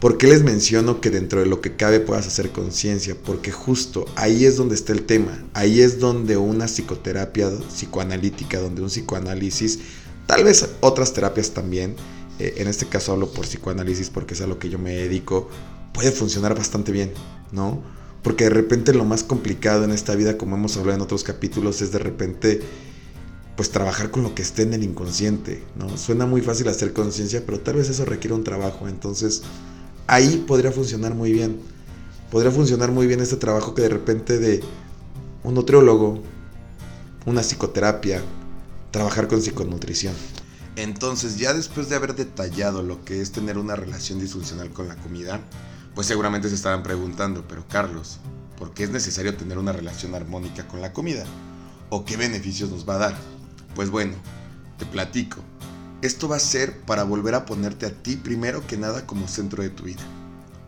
¿Por 0.00 0.16
qué 0.16 0.26
les 0.26 0.42
menciono 0.42 1.02
que 1.02 1.10
dentro 1.10 1.40
de 1.40 1.46
lo 1.46 1.60
que 1.60 1.76
cabe 1.76 2.00
puedas 2.00 2.26
hacer 2.26 2.48
conciencia? 2.48 3.14
Porque 3.22 3.52
justo 3.52 4.06
ahí 4.16 4.46
es 4.46 4.56
donde 4.56 4.74
está 4.74 4.94
el 4.94 5.02
tema. 5.02 5.44
Ahí 5.52 5.82
es 5.82 6.00
donde 6.00 6.38
una 6.38 6.64
psicoterapia 6.64 7.50
psicoanalítica, 7.68 8.58
donde 8.58 8.80
un 8.80 8.88
psicoanálisis, 8.88 9.80
tal 10.24 10.44
vez 10.44 10.66
otras 10.80 11.12
terapias 11.12 11.50
también, 11.50 11.94
eh, 12.38 12.54
en 12.58 12.68
este 12.68 12.86
caso 12.86 13.12
hablo 13.12 13.30
por 13.32 13.46
psicoanálisis 13.46 14.10
porque 14.10 14.34
es 14.34 14.40
a 14.40 14.46
lo 14.46 14.58
que 14.58 14.68
yo 14.68 14.78
me 14.78 14.92
dedico, 14.92 15.48
puede 15.92 16.12
funcionar 16.12 16.54
bastante 16.56 16.92
bien, 16.92 17.12
¿no? 17.52 17.82
Porque 18.22 18.44
de 18.44 18.50
repente 18.50 18.92
lo 18.92 19.04
más 19.04 19.22
complicado 19.22 19.84
en 19.84 19.90
esta 19.92 20.14
vida, 20.14 20.36
como 20.36 20.56
hemos 20.56 20.76
hablado 20.76 20.96
en 20.96 21.02
otros 21.02 21.24
capítulos, 21.24 21.80
es 21.82 21.92
de 21.92 21.98
repente 21.98 22.60
pues 23.56 23.70
trabajar 23.70 24.10
con 24.10 24.22
lo 24.22 24.34
que 24.34 24.42
esté 24.42 24.62
en 24.62 24.74
el 24.74 24.82
inconsciente, 24.82 25.62
¿no? 25.76 25.96
Suena 25.96 26.26
muy 26.26 26.42
fácil 26.42 26.68
hacer 26.68 26.92
conciencia, 26.92 27.42
pero 27.46 27.60
tal 27.60 27.76
vez 27.76 27.88
eso 27.88 28.04
requiere 28.04 28.34
un 28.34 28.44
trabajo, 28.44 28.86
entonces 28.86 29.42
ahí 30.06 30.44
podría 30.46 30.72
funcionar 30.72 31.14
muy 31.14 31.32
bien. 31.32 31.58
Podría 32.30 32.50
funcionar 32.50 32.90
muy 32.90 33.06
bien 33.06 33.20
este 33.20 33.36
trabajo 33.36 33.74
que 33.74 33.82
de 33.82 33.88
repente 33.88 34.38
de 34.38 34.62
un 35.44 35.54
nutriólogo, 35.54 36.20
una 37.24 37.42
psicoterapia, 37.42 38.20
trabajar 38.90 39.28
con 39.28 39.40
psiconutrición. 39.40 40.14
Entonces, 40.76 41.38
ya 41.38 41.54
después 41.54 41.88
de 41.88 41.96
haber 41.96 42.14
detallado 42.14 42.82
lo 42.82 43.02
que 43.02 43.22
es 43.22 43.32
tener 43.32 43.56
una 43.56 43.76
relación 43.76 44.20
disfuncional 44.20 44.70
con 44.70 44.88
la 44.88 44.96
comida, 44.96 45.40
pues 45.94 46.06
seguramente 46.06 46.50
se 46.50 46.54
estaban 46.54 46.82
preguntando, 46.82 47.48
pero 47.48 47.66
Carlos, 47.66 48.18
¿por 48.58 48.74
qué 48.74 48.84
es 48.84 48.90
necesario 48.90 49.34
tener 49.36 49.56
una 49.56 49.72
relación 49.72 50.14
armónica 50.14 50.68
con 50.68 50.82
la 50.82 50.92
comida? 50.92 51.24
¿O 51.88 52.04
qué 52.04 52.18
beneficios 52.18 52.68
nos 52.68 52.86
va 52.86 52.96
a 52.96 52.98
dar? 52.98 53.16
Pues 53.74 53.88
bueno, 53.88 54.12
te 54.78 54.84
platico. 54.84 55.38
Esto 56.02 56.28
va 56.28 56.36
a 56.36 56.40
ser 56.40 56.78
para 56.82 57.04
volver 57.04 57.34
a 57.34 57.46
ponerte 57.46 57.86
a 57.86 57.90
ti 57.90 58.16
primero 58.16 58.66
que 58.66 58.76
nada 58.76 59.06
como 59.06 59.28
centro 59.28 59.62
de 59.62 59.70
tu 59.70 59.84
vida, 59.84 60.02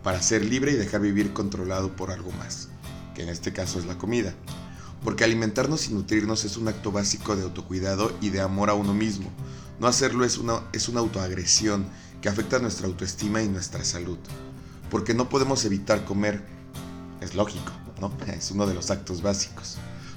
para 0.02 0.22
ser 0.22 0.42
libre 0.42 0.72
y 0.72 0.76
dejar 0.76 1.02
vivir 1.02 1.34
controlado 1.34 1.94
por 1.94 2.10
algo 2.10 2.32
más, 2.32 2.68
que 3.14 3.24
en 3.24 3.28
este 3.28 3.52
caso 3.52 3.78
es 3.78 3.84
la 3.84 3.98
comida. 3.98 4.34
porque 5.04 5.24
alimentarnos 5.24 5.88
y 5.88 5.94
nutrirnos 5.94 6.44
es 6.44 6.56
un 6.56 6.68
acto 6.68 6.90
básico 6.90 7.36
de 7.36 7.42
autocuidado 7.42 8.12
y 8.20 8.30
de 8.30 8.40
amor 8.40 8.70
a 8.70 8.74
uno 8.74 8.94
mismo. 8.94 9.30
No 9.80 9.86
hacerlo 9.86 10.24
es 10.24 10.38
una, 10.38 10.62
es 10.72 10.88
una 10.88 11.00
autoagresión 11.00 11.86
que 12.20 12.28
afecta 12.28 12.58
nuestra 12.58 12.86
autoestima 12.86 13.42
y 13.42 13.48
nuestra 13.48 13.84
salud. 13.84 14.18
Porque 14.90 15.14
no 15.14 15.28
podemos 15.28 15.64
evitar 15.64 16.04
comer, 16.04 16.44
es 17.20 17.34
lógico, 17.34 17.72
¿no? 18.00 18.12
Es 18.26 18.50
uno 18.50 18.66
de 18.66 18.74
los 18.74 18.90
actos 18.90 19.22
básicos. 19.22 19.76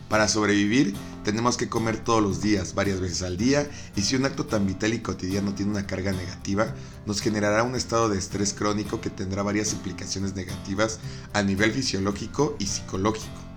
Para 0.09 0.27
sobrevivir 0.27 0.93
tenemos 1.23 1.55
que 1.57 1.69
comer 1.69 2.03
todos 2.03 2.21
los 2.21 2.41
días, 2.41 2.73
varias 2.73 2.99
veces 2.99 3.21
al 3.21 3.37
día, 3.37 3.69
y 3.95 4.01
si 4.01 4.15
un 4.15 4.25
acto 4.25 4.45
tan 4.45 4.65
vital 4.65 4.93
y 4.93 4.99
cotidiano 4.99 5.53
tiene 5.53 5.71
una 5.71 5.87
carga 5.87 6.11
negativa, 6.11 6.73
nos 7.05 7.21
generará 7.21 7.63
un 7.63 7.75
estado 7.75 8.09
de 8.09 8.17
estrés 8.17 8.53
crónico 8.53 8.99
que 8.99 9.09
tendrá 9.09 9.43
varias 9.43 9.71
implicaciones 9.73 10.35
negativas 10.35 10.99
a 11.33 11.43
nivel 11.43 11.71
fisiológico 11.71 12.55
y 12.59 12.65
psicológico. 12.65 13.50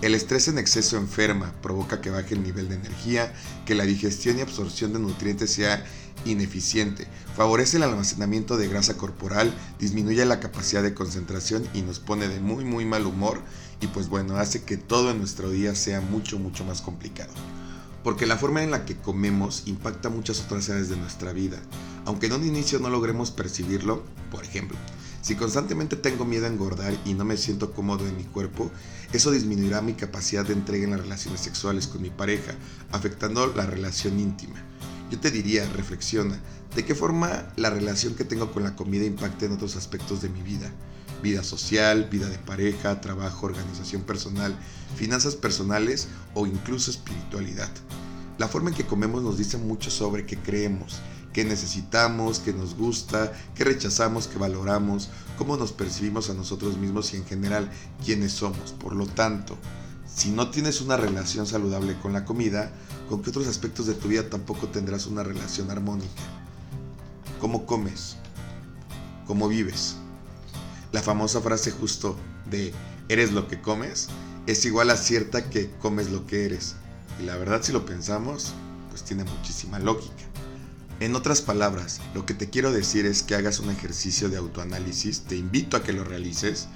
El 0.00 0.14
estrés 0.14 0.46
en 0.46 0.58
exceso 0.58 0.96
enferma, 0.96 1.52
provoca 1.60 2.00
que 2.00 2.10
baje 2.10 2.34
el 2.34 2.44
nivel 2.44 2.68
de 2.68 2.76
energía, 2.76 3.32
que 3.66 3.74
la 3.74 3.84
digestión 3.84 4.38
y 4.38 4.42
absorción 4.42 4.92
de 4.92 5.00
nutrientes 5.00 5.50
sea 5.50 5.84
ineficiente, 6.24 7.08
favorece 7.36 7.78
el 7.78 7.82
almacenamiento 7.82 8.56
de 8.56 8.68
grasa 8.68 8.96
corporal, 8.96 9.52
disminuye 9.80 10.24
la 10.24 10.38
capacidad 10.38 10.84
de 10.84 10.94
concentración 10.94 11.66
y 11.74 11.82
nos 11.82 11.98
pone 11.98 12.28
de 12.28 12.38
muy 12.38 12.64
muy 12.64 12.84
mal 12.84 13.06
humor 13.06 13.40
y 13.80 13.88
pues 13.88 14.08
bueno, 14.08 14.36
hace 14.36 14.62
que 14.62 14.76
todo 14.76 15.10
en 15.10 15.18
nuestro 15.18 15.50
día 15.50 15.74
sea 15.74 16.00
mucho 16.00 16.38
mucho 16.38 16.64
más 16.64 16.80
complicado. 16.80 17.32
Porque 18.04 18.26
la 18.26 18.38
forma 18.38 18.62
en 18.62 18.70
la 18.70 18.84
que 18.84 18.96
comemos 18.96 19.64
impacta 19.66 20.10
muchas 20.10 20.40
otras 20.40 20.70
áreas 20.70 20.88
de 20.88 20.96
nuestra 20.96 21.32
vida, 21.32 21.58
aunque 22.04 22.26
en 22.26 22.34
un 22.34 22.46
inicio 22.46 22.78
no 22.78 22.88
logremos 22.88 23.32
percibirlo, 23.32 24.04
por 24.30 24.44
ejemplo, 24.44 24.78
si 25.22 25.34
constantemente 25.34 25.96
tengo 25.96 26.24
miedo 26.24 26.46
a 26.46 26.48
engordar 26.48 26.96
y 27.04 27.14
no 27.14 27.24
me 27.24 27.36
siento 27.36 27.72
cómodo 27.72 28.06
en 28.06 28.16
mi 28.16 28.24
cuerpo, 28.24 28.70
eso 29.12 29.30
disminuirá 29.30 29.80
mi 29.80 29.94
capacidad 29.94 30.44
de 30.44 30.52
entrega 30.52 30.84
en 30.84 30.90
las 30.90 31.00
relaciones 31.00 31.40
sexuales 31.40 31.86
con 31.86 32.02
mi 32.02 32.10
pareja, 32.10 32.52
afectando 32.92 33.46
la 33.54 33.64
relación 33.64 34.20
íntima. 34.20 34.62
Yo 35.10 35.18
te 35.18 35.30
diría, 35.30 35.66
reflexiona, 35.70 36.38
¿de 36.76 36.84
qué 36.84 36.94
forma 36.94 37.46
la 37.56 37.70
relación 37.70 38.14
que 38.14 38.24
tengo 38.24 38.52
con 38.52 38.64
la 38.64 38.76
comida 38.76 39.06
impacta 39.06 39.46
en 39.46 39.52
otros 39.52 39.76
aspectos 39.76 40.20
de 40.20 40.28
mi 40.28 40.42
vida? 40.42 40.70
Vida 41.22 41.42
social, 41.42 42.08
vida 42.10 42.28
de 42.28 42.38
pareja, 42.38 43.00
trabajo, 43.00 43.46
organización 43.46 44.02
personal, 44.02 44.54
finanzas 44.96 45.34
personales 45.34 46.08
o 46.34 46.46
incluso 46.46 46.90
espiritualidad. 46.90 47.70
La 48.36 48.46
forma 48.46 48.68
en 48.68 48.76
que 48.76 48.86
comemos 48.86 49.22
nos 49.22 49.38
dice 49.38 49.56
mucho 49.56 49.90
sobre 49.90 50.26
qué 50.26 50.36
creemos 50.36 51.00
qué 51.38 51.44
necesitamos, 51.44 52.40
qué 52.40 52.52
nos 52.52 52.74
gusta, 52.74 53.32
qué 53.54 53.62
rechazamos, 53.62 54.26
qué 54.26 54.38
valoramos, 54.38 55.08
cómo 55.36 55.56
nos 55.56 55.70
percibimos 55.70 56.30
a 56.30 56.34
nosotros 56.34 56.76
mismos 56.78 57.14
y 57.14 57.16
en 57.18 57.24
general 57.26 57.70
quiénes 58.04 58.32
somos. 58.32 58.72
Por 58.72 58.96
lo 58.96 59.06
tanto, 59.06 59.56
si 60.12 60.32
no 60.32 60.50
tienes 60.50 60.80
una 60.80 60.96
relación 60.96 61.46
saludable 61.46 61.96
con 62.02 62.12
la 62.12 62.24
comida, 62.24 62.72
¿con 63.08 63.22
qué 63.22 63.30
otros 63.30 63.46
aspectos 63.46 63.86
de 63.86 63.94
tu 63.94 64.08
vida 64.08 64.28
tampoco 64.28 64.66
tendrás 64.66 65.06
una 65.06 65.22
relación 65.22 65.70
armónica? 65.70 66.10
¿Cómo 67.40 67.66
comes? 67.66 68.16
¿Cómo 69.24 69.46
vives? 69.46 69.94
La 70.90 71.02
famosa 71.02 71.40
frase 71.40 71.70
justo 71.70 72.16
de 72.50 72.74
eres 73.08 73.30
lo 73.30 73.46
que 73.46 73.60
comes 73.60 74.08
es 74.48 74.64
igual 74.64 74.90
a 74.90 74.96
cierta 74.96 75.48
que 75.48 75.70
comes 75.78 76.10
lo 76.10 76.26
que 76.26 76.46
eres. 76.46 76.74
Y 77.22 77.26
la 77.26 77.36
verdad 77.36 77.62
si 77.62 77.70
lo 77.70 77.86
pensamos, 77.86 78.54
pues 78.90 79.04
tiene 79.04 79.22
muchísima 79.22 79.78
lógica. 79.78 80.27
En 81.00 81.14
otras 81.14 81.42
palabras, 81.42 82.00
lo 82.12 82.26
que 82.26 82.34
te 82.34 82.50
quiero 82.50 82.72
decir 82.72 83.06
es 83.06 83.22
que 83.22 83.36
hagas 83.36 83.60
un 83.60 83.70
ejercicio 83.70 84.28
de 84.28 84.36
autoanálisis, 84.36 85.20
te 85.20 85.36
invito 85.36 85.76
a 85.76 85.84
que 85.84 85.92
lo 85.92 86.02
realices, 86.02 86.66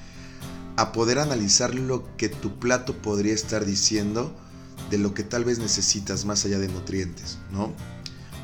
a 0.77 0.93
poder 0.93 1.19
analizar 1.19 1.75
lo 1.75 2.17
que 2.17 2.29
tu 2.29 2.61
plato 2.61 2.97
podría 3.03 3.35
estar 3.35 3.65
diciendo 3.65 4.33
de 4.91 4.99
lo 4.99 5.13
que 5.13 5.25
tal 5.25 5.45
vez 5.45 5.59
necesitas 5.59 6.25
más 6.25 6.45
allá 6.45 6.61
de 6.61 6.69
nutrientes, 6.69 7.39
¿no? 7.51 7.73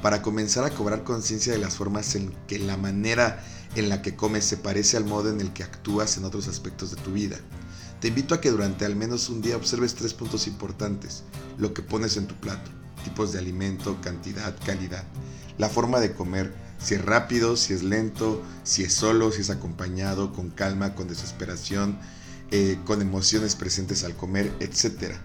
Para 0.02 0.20
comenzar 0.20 0.64
a 0.64 0.70
cobrar 0.70 1.04
conciencia 1.04 1.52
de 1.52 1.60
las 1.60 1.76
formas 1.76 2.16
en 2.16 2.34
que 2.48 2.58
la 2.58 2.76
manera 2.76 3.44
en 3.76 3.88
la 3.88 4.02
que 4.02 4.16
comes 4.16 4.44
se 4.44 4.56
parece 4.56 4.96
al 4.96 5.04
modo 5.04 5.30
en 5.30 5.40
el 5.40 5.52
que 5.52 5.62
actúas 5.62 6.16
en 6.16 6.24
otros 6.24 6.48
aspectos 6.48 6.90
de 6.90 7.00
tu 7.02 7.12
vida. 7.12 7.36
Te 8.00 8.08
invito 8.08 8.34
a 8.34 8.40
que 8.40 8.50
durante 8.50 8.84
al 8.84 8.96
menos 8.96 9.28
un 9.28 9.42
día 9.42 9.56
observes 9.56 9.94
tres 9.94 10.12
puntos 10.12 10.48
importantes, 10.48 11.22
lo 11.56 11.72
que 11.72 11.82
pones 11.82 12.16
en 12.16 12.26
tu 12.26 12.34
plato, 12.34 12.68
tipos 13.04 13.32
de 13.32 13.38
alimento, 13.38 14.00
cantidad, 14.00 14.56
calidad 14.66 15.04
la 15.58 15.68
forma 15.68 16.00
de 16.00 16.12
comer, 16.12 16.52
si 16.78 16.94
es 16.94 17.04
rápido, 17.04 17.56
si 17.56 17.74
es 17.74 17.82
lento, 17.82 18.42
si 18.62 18.84
es 18.84 18.94
solo, 18.94 19.32
si 19.32 19.42
es 19.42 19.50
acompañado, 19.50 20.32
con 20.32 20.50
calma, 20.50 20.94
con 20.94 21.08
desesperación, 21.08 21.98
eh, 22.50 22.78
con 22.86 23.02
emociones 23.02 23.56
presentes 23.56 24.04
al 24.04 24.14
comer, 24.14 24.52
etc. 24.60 25.16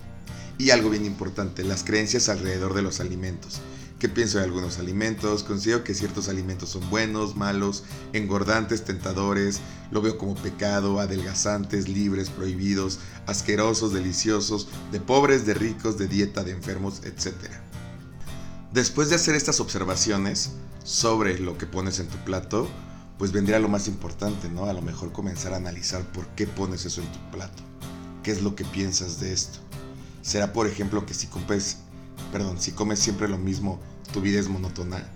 Y 0.58 0.72
algo 0.72 0.90
bien 0.90 1.06
importante, 1.06 1.64
las 1.64 1.84
creencias 1.84 2.28
alrededor 2.30 2.74
de 2.74 2.82
los 2.82 3.00
alimentos. 3.00 3.62
¿Qué 4.00 4.10
pienso 4.10 4.38
de 4.38 4.44
algunos 4.44 4.80
alimentos? 4.80 5.44
Considero 5.44 5.86
que 5.86 5.94
ciertos 5.94 6.28
alimentos 6.28 6.68
son 6.68 6.90
buenos, 6.90 7.38
malos, 7.38 7.86
engordantes, 8.12 8.84
tentadores, 8.84 9.62
lo 9.92 10.02
veo 10.02 10.18
como 10.18 10.36
pecado, 10.36 11.00
adelgazantes, 11.00 11.88
libres, 11.88 12.30
prohibidos, 12.30 13.00
asquerosos, 13.28 13.94
deliciosos, 13.94 14.68
de 14.92 15.00
pobres, 15.00 15.46
de 15.46 15.54
ricos, 15.54 15.98
de 15.98 16.10
dieta, 16.10 16.44
de 16.44 16.52
enfermos, 16.52 17.02
etcétera. 17.06 17.63
Después 18.74 19.08
de 19.10 19.16
hacer 19.16 19.36
estas 19.36 19.60
observaciones 19.60 20.54
sobre 20.84 21.38
lo 21.38 21.60
que 21.60 21.68
pones 21.68 22.00
en 22.00 22.08
tu 22.08 22.18
plato, 22.26 22.68
pues 23.20 23.32
vendría 23.32 23.60
lo 23.60 23.70
más 23.70 23.88
importante, 23.88 24.50
¿no? 24.50 24.66
A 24.66 24.74
lo 24.74 24.82
mejor 24.82 25.12
comenzar 25.12 25.54
a 25.54 25.58
analizar 25.58 26.12
por 26.12 26.26
qué 26.30 26.48
pones 26.48 26.84
eso 26.84 27.02
en 27.02 27.12
tu 27.12 27.20
plato. 27.30 27.62
¿Qué 28.24 28.32
es 28.32 28.42
lo 28.42 28.56
que 28.56 28.66
piensas 28.66 29.20
de 29.20 29.32
esto? 29.32 29.60
¿Será, 30.24 30.54
por 30.54 30.66
ejemplo, 30.66 31.06
que 31.06 31.14
si 31.14 31.28
comes, 31.28 31.78
perdón, 32.32 32.60
si 32.60 32.72
comes 32.72 32.98
siempre 32.98 33.28
lo 33.28 33.38
mismo, 33.38 33.80
tu 34.12 34.22
vida 34.22 34.40
es 34.40 34.48
monótona? 34.48 35.08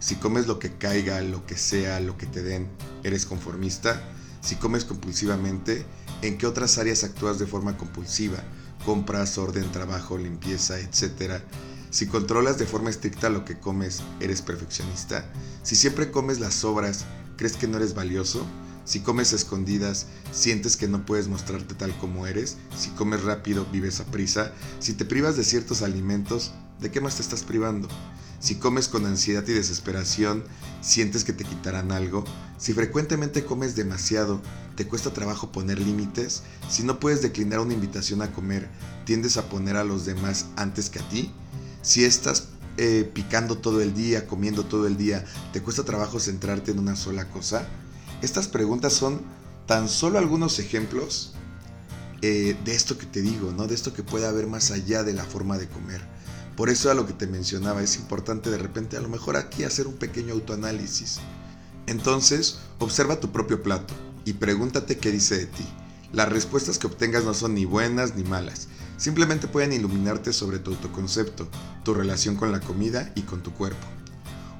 Si 0.00 0.16
comes 0.16 0.46
lo 0.46 0.58
que 0.58 0.76
caiga, 0.76 1.22
lo 1.22 1.46
que 1.46 1.56
sea, 1.56 2.00
lo 2.00 2.18
que 2.18 2.26
te 2.26 2.42
den, 2.42 2.68
eres 3.04 3.24
conformista? 3.24 4.02
Si 4.42 4.56
comes 4.56 4.84
compulsivamente, 4.84 5.86
¿en 6.20 6.36
qué 6.36 6.46
otras 6.46 6.76
áreas 6.76 7.04
actúas 7.04 7.38
de 7.38 7.46
forma 7.46 7.78
compulsiva? 7.78 8.44
Compras, 8.84 9.38
orden, 9.38 9.72
trabajo, 9.72 10.18
limpieza, 10.18 10.78
etcétera 10.78 11.42
si 11.90 12.06
controlas 12.06 12.58
de 12.58 12.66
forma 12.66 12.90
estricta 12.90 13.30
lo 13.30 13.44
que 13.44 13.58
comes, 13.58 14.02
eres 14.20 14.42
perfeccionista. 14.42 15.24
Si 15.62 15.74
siempre 15.74 16.10
comes 16.10 16.38
las 16.38 16.54
sobras, 16.54 17.06
¿crees 17.36 17.56
que 17.56 17.66
no 17.66 17.78
eres 17.78 17.94
valioso? 17.94 18.44
Si 18.84 19.00
comes 19.00 19.32
escondidas, 19.32 20.06
sientes 20.30 20.76
que 20.76 20.88
no 20.88 21.06
puedes 21.06 21.28
mostrarte 21.28 21.74
tal 21.74 21.96
como 21.98 22.26
eres. 22.26 22.56
Si 22.76 22.90
comes 22.90 23.22
rápido, 23.22 23.66
vives 23.72 24.00
a 24.00 24.04
prisa. 24.04 24.52
Si 24.80 24.94
te 24.94 25.04
privas 25.04 25.36
de 25.36 25.44
ciertos 25.44 25.82
alimentos, 25.82 26.52
¿de 26.80 26.90
qué 26.90 27.00
más 27.00 27.16
te 27.16 27.22
estás 27.22 27.42
privando? 27.42 27.88
Si 28.40 28.56
comes 28.56 28.88
con 28.88 29.04
ansiedad 29.04 29.44
y 29.46 29.52
desesperación, 29.52 30.44
sientes 30.80 31.24
que 31.24 31.32
te 31.32 31.44
quitarán 31.44 31.90
algo. 31.90 32.24
Si 32.56 32.72
frecuentemente 32.72 33.44
comes 33.44 33.76
demasiado, 33.76 34.40
te 34.76 34.86
cuesta 34.86 35.12
trabajo 35.12 35.52
poner 35.52 35.78
límites. 35.78 36.42
Si 36.70 36.82
no 36.82 37.00
puedes 37.00 37.20
declinar 37.20 37.60
una 37.60 37.74
invitación 37.74 38.22
a 38.22 38.32
comer, 38.32 38.68
tiendes 39.04 39.38
a 39.38 39.48
poner 39.48 39.76
a 39.76 39.84
los 39.84 40.06
demás 40.06 40.46
antes 40.56 40.88
que 40.88 41.00
a 41.00 41.08
ti 41.08 41.32
si 41.88 42.04
estás 42.04 42.48
eh, 42.76 43.10
picando 43.14 43.56
todo 43.56 43.80
el 43.80 43.94
día, 43.94 44.26
comiendo 44.26 44.66
todo 44.66 44.86
el 44.86 44.98
día, 44.98 45.24
¿te 45.54 45.62
cuesta 45.62 45.84
trabajo 45.84 46.20
centrarte 46.20 46.70
en 46.70 46.80
una 46.80 46.96
sola 46.96 47.30
cosa? 47.30 47.66
Estas 48.20 48.46
preguntas 48.46 48.92
son 48.92 49.22
tan 49.64 49.88
solo 49.88 50.18
algunos 50.18 50.58
ejemplos 50.58 51.32
eh, 52.20 52.54
de 52.62 52.74
esto 52.74 52.98
que 52.98 53.06
te 53.06 53.22
digo, 53.22 53.52
¿no? 53.52 53.66
De 53.66 53.74
esto 53.74 53.94
que 53.94 54.02
puede 54.02 54.26
haber 54.26 54.46
más 54.46 54.70
allá 54.70 55.02
de 55.02 55.14
la 55.14 55.24
forma 55.24 55.56
de 55.56 55.66
comer. 55.66 56.02
Por 56.58 56.68
eso 56.68 56.90
a 56.90 56.94
lo 56.94 57.06
que 57.06 57.14
te 57.14 57.26
mencionaba, 57.26 57.82
es 57.82 57.96
importante 57.96 58.50
de 58.50 58.58
repente 58.58 58.98
a 58.98 59.00
lo 59.00 59.08
mejor 59.08 59.38
aquí 59.38 59.64
hacer 59.64 59.86
un 59.86 59.96
pequeño 59.96 60.34
autoanálisis. 60.34 61.20
Entonces, 61.86 62.58
observa 62.80 63.18
tu 63.18 63.32
propio 63.32 63.62
plato 63.62 63.94
y 64.26 64.34
pregúntate 64.34 64.98
qué 64.98 65.10
dice 65.10 65.38
de 65.38 65.46
ti. 65.46 65.64
Las 66.12 66.28
respuestas 66.28 66.76
que 66.76 66.86
obtengas 66.86 67.24
no 67.24 67.32
son 67.32 67.54
ni 67.54 67.64
buenas 67.64 68.14
ni 68.14 68.24
malas, 68.24 68.68
simplemente 68.98 69.48
pueden 69.48 69.72
iluminarte 69.72 70.34
sobre 70.34 70.58
tu 70.58 70.72
autoconcepto, 70.72 71.48
tu 71.84 71.94
relación 71.94 72.36
con 72.36 72.52
la 72.52 72.60
comida 72.60 73.10
y 73.14 73.22
con 73.22 73.42
tu 73.42 73.54
cuerpo. 73.54 73.86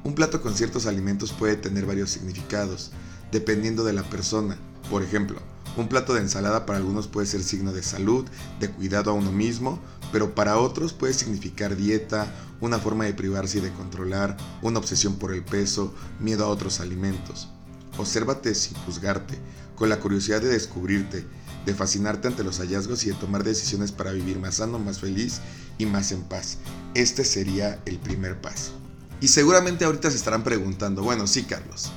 Un 0.05 0.15
plato 0.15 0.41
con 0.41 0.55
ciertos 0.55 0.87
alimentos 0.87 1.33
puede 1.33 1.57
tener 1.57 1.85
varios 1.85 2.09
significados, 2.09 2.93
dependiendo 3.31 3.85
de 3.85 3.93
la 3.93 4.05
persona. 4.05 4.57
Por 4.89 5.03
ejemplo, 5.03 5.39
un 5.77 5.89
plato 5.89 6.15
de 6.15 6.21
ensalada 6.21 6.65
para 6.65 6.79
algunos 6.79 7.09
puede 7.09 7.27
ser 7.27 7.43
signo 7.43 7.73
de 7.73 7.83
salud, 7.83 8.25
de 8.59 8.71
cuidado 8.71 9.11
a 9.11 9.15
uno 9.15 9.33
mismo, 9.33 9.79
pero 10.13 10.35
para 10.35 10.59
otros 10.59 10.93
puede 10.93 11.13
significar 11.13 11.77
dieta, 11.77 12.33
una 12.61 12.79
forma 12.79 13.05
de 13.05 13.15
privarse 13.15 13.59
y 13.59 13.61
de 13.61 13.73
controlar, 13.73 14.37
una 14.63 14.79
obsesión 14.79 15.17
por 15.17 15.35
el 15.35 15.45
peso, 15.45 15.93
miedo 16.21 16.45
a 16.45 16.49
otros 16.49 16.81
alimentos. 16.81 17.49
Obsérvate 17.99 18.55
sin 18.55 18.77
juzgarte, 18.79 19.39
con 19.77 19.89
la 19.89 20.01
curiosidad 20.01 20.41
de 20.41 20.49
descubrirte, 20.49 21.25
de 21.69 21.75
fascinarte 21.75 22.29
ante 22.29 22.45
los 22.45 22.61
hallazgos 22.61 23.05
y 23.05 23.11
de 23.11 23.15
tomar 23.15 23.45
decisiones 23.45 23.93
para 23.93 24.13
vivir 24.13 24.39
más 24.39 24.57
sano, 24.57 24.79
más 24.79 25.01
feliz 25.01 25.41
y 25.77 25.85
más 25.85 26.13
en 26.13 26.23
paz. 26.23 26.57
Este 26.95 27.25
sería 27.25 27.79
el 27.85 27.99
primer 27.99 28.41
paso. 28.41 28.73
Y 29.21 29.29
seguramente 29.29 29.85
ahorita 29.85 30.11
se 30.11 30.17
estarán 30.17 30.45
preguntando, 30.45 31.03
bueno, 31.03 31.27
sí, 31.27 31.43
Carlos, 31.43 31.91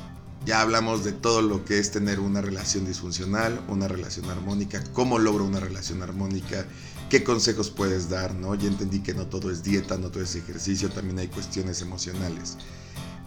ya 0.46 0.60
hablamos 0.62 1.06
de 1.06 1.14
todo 1.14 1.42
lo 1.42 1.64
que 1.64 1.80
es 1.80 1.92
tener 1.92 2.20
una 2.20 2.42
relación 2.42 2.86
disfuncional, 2.86 3.64
una 3.70 3.88
relación 3.88 4.30
armónica, 4.30 4.84
cómo 4.92 5.20
logro 5.20 5.46
una 5.46 5.62
relación 5.62 6.04
armónica, 6.04 6.66
qué 7.10 7.24
consejos 7.24 7.70
puedes 7.70 8.10
dar, 8.10 8.36
¿no? 8.36 8.56
Ya 8.56 8.68
entendí 8.68 9.00
que 9.00 9.14
no 9.14 9.28
todo 9.28 9.52
es 9.52 9.64
dieta, 9.64 9.98
no 9.98 10.12
todo 10.12 10.24
es 10.24 10.36
ejercicio, 10.36 10.90
también 10.90 11.20
hay 11.20 11.28
cuestiones 11.28 11.82
emocionales. 11.82 12.58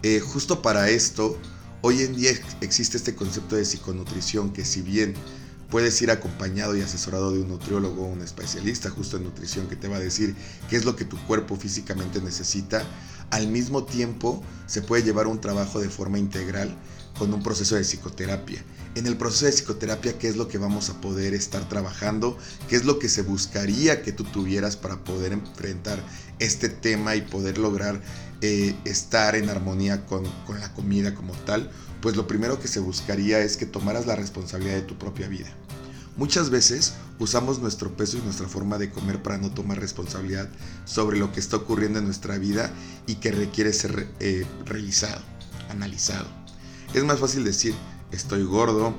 Eh, 0.03 0.19
justo 0.19 0.61
para 0.61 0.89
esto, 0.89 1.39
hoy 1.81 2.03
en 2.03 2.15
día 2.15 2.31
existe 2.61 2.97
este 2.97 3.15
concepto 3.15 3.55
de 3.55 3.65
psiconutrición 3.65 4.53
que 4.53 4.63
si 4.63 4.81
bien 4.83 5.15
puedes 5.69 6.01
ir 6.01 6.11
acompañado 6.11 6.75
y 6.75 6.81
asesorado 6.81 7.31
de 7.31 7.41
un 7.41 7.49
nutriólogo 7.49 8.03
o 8.03 8.07
un 8.07 8.21
especialista 8.21 8.89
justo 8.89 9.17
en 9.17 9.23
nutrición 9.23 9.67
que 9.67 9.75
te 9.75 9.87
va 9.87 9.97
a 9.97 9.99
decir 9.99 10.35
qué 10.69 10.75
es 10.75 10.85
lo 10.85 10.95
que 10.95 11.05
tu 11.05 11.17
cuerpo 11.25 11.55
físicamente 11.55 12.21
necesita, 12.21 12.83
al 13.31 13.47
mismo 13.47 13.83
tiempo 13.83 14.43
se 14.67 14.81
puede 14.81 15.03
llevar 15.03 15.27
un 15.27 15.41
trabajo 15.41 15.79
de 15.79 15.89
forma 15.89 16.19
integral 16.19 16.75
con 17.17 17.33
un 17.33 17.41
proceso 17.41 17.75
de 17.75 17.81
psicoterapia. 17.81 18.63
En 18.95 19.07
el 19.07 19.17
proceso 19.17 19.45
de 19.45 19.51
psicoterapia, 19.51 20.17
¿qué 20.17 20.27
es 20.27 20.37
lo 20.37 20.47
que 20.47 20.57
vamos 20.57 20.89
a 20.89 21.01
poder 21.01 21.33
estar 21.33 21.67
trabajando? 21.67 22.37
¿Qué 22.69 22.75
es 22.75 22.85
lo 22.85 22.99
que 22.99 23.09
se 23.09 23.23
buscaría 23.23 24.01
que 24.01 24.11
tú 24.11 24.23
tuvieras 24.23 24.77
para 24.77 25.03
poder 25.03 25.33
enfrentar 25.33 26.01
este 26.39 26.69
tema 26.69 27.15
y 27.15 27.21
poder 27.21 27.57
lograr 27.57 28.01
eh, 28.45 28.75
estar 28.85 29.35
en 29.35 29.49
armonía 29.49 30.05
con, 30.05 30.23
la 30.59 30.71
comida 30.73 31.15
como 31.15 31.33
tal? 31.33 31.71
Pues 32.01 32.15
lo 32.15 32.27
primero 32.27 32.59
que 32.59 32.67
se 32.67 32.79
buscaría 32.79 33.39
es 33.39 33.57
que 33.57 33.65
tomaras 33.65 34.05
la 34.05 34.15
responsabilidad 34.15 34.75
de 34.75 34.83
tu 34.83 34.97
propia 34.97 35.27
vida. 35.27 35.47
Muchas 36.15 36.51
veces 36.51 36.93
usamos 37.19 37.59
nuestro 37.59 37.97
peso 37.97 38.17
y 38.17 38.21
nuestra 38.21 38.47
forma 38.47 38.77
de 38.77 38.91
comer 38.91 39.23
para 39.23 39.37
no 39.39 39.51
tomar 39.51 39.79
responsabilidad 39.79 40.47
sobre 40.85 41.17
lo 41.17 41.31
que 41.31 41.39
está 41.39 41.57
ocurriendo 41.57 41.99
en 41.99 42.05
nuestra 42.05 42.37
vida 42.37 42.71
y 43.07 43.15
que 43.15 43.31
requiere 43.31 43.73
ser 43.73 44.07
eh, 44.19 44.45
revisado, 44.65 45.21
analizado. 45.69 46.27
Es 46.93 47.03
más 47.03 47.19
fácil 47.19 47.43
decir 47.43 47.73
estoy 48.11 48.43
gordo 48.43 48.95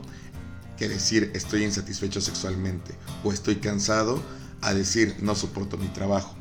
que 0.76 0.88
decir 0.88 1.31
estoy 1.35 1.65
insatisfecho 1.65 2.21
sexualmente 2.21 2.95
o 3.25 3.33
estoy 3.33 3.57
cansado 3.57 4.21
a 4.61 4.75
decir 4.75 5.17
no 5.21 5.35
soporto 5.35 5.79
mi 5.79 5.88
trabajo. 5.88 6.37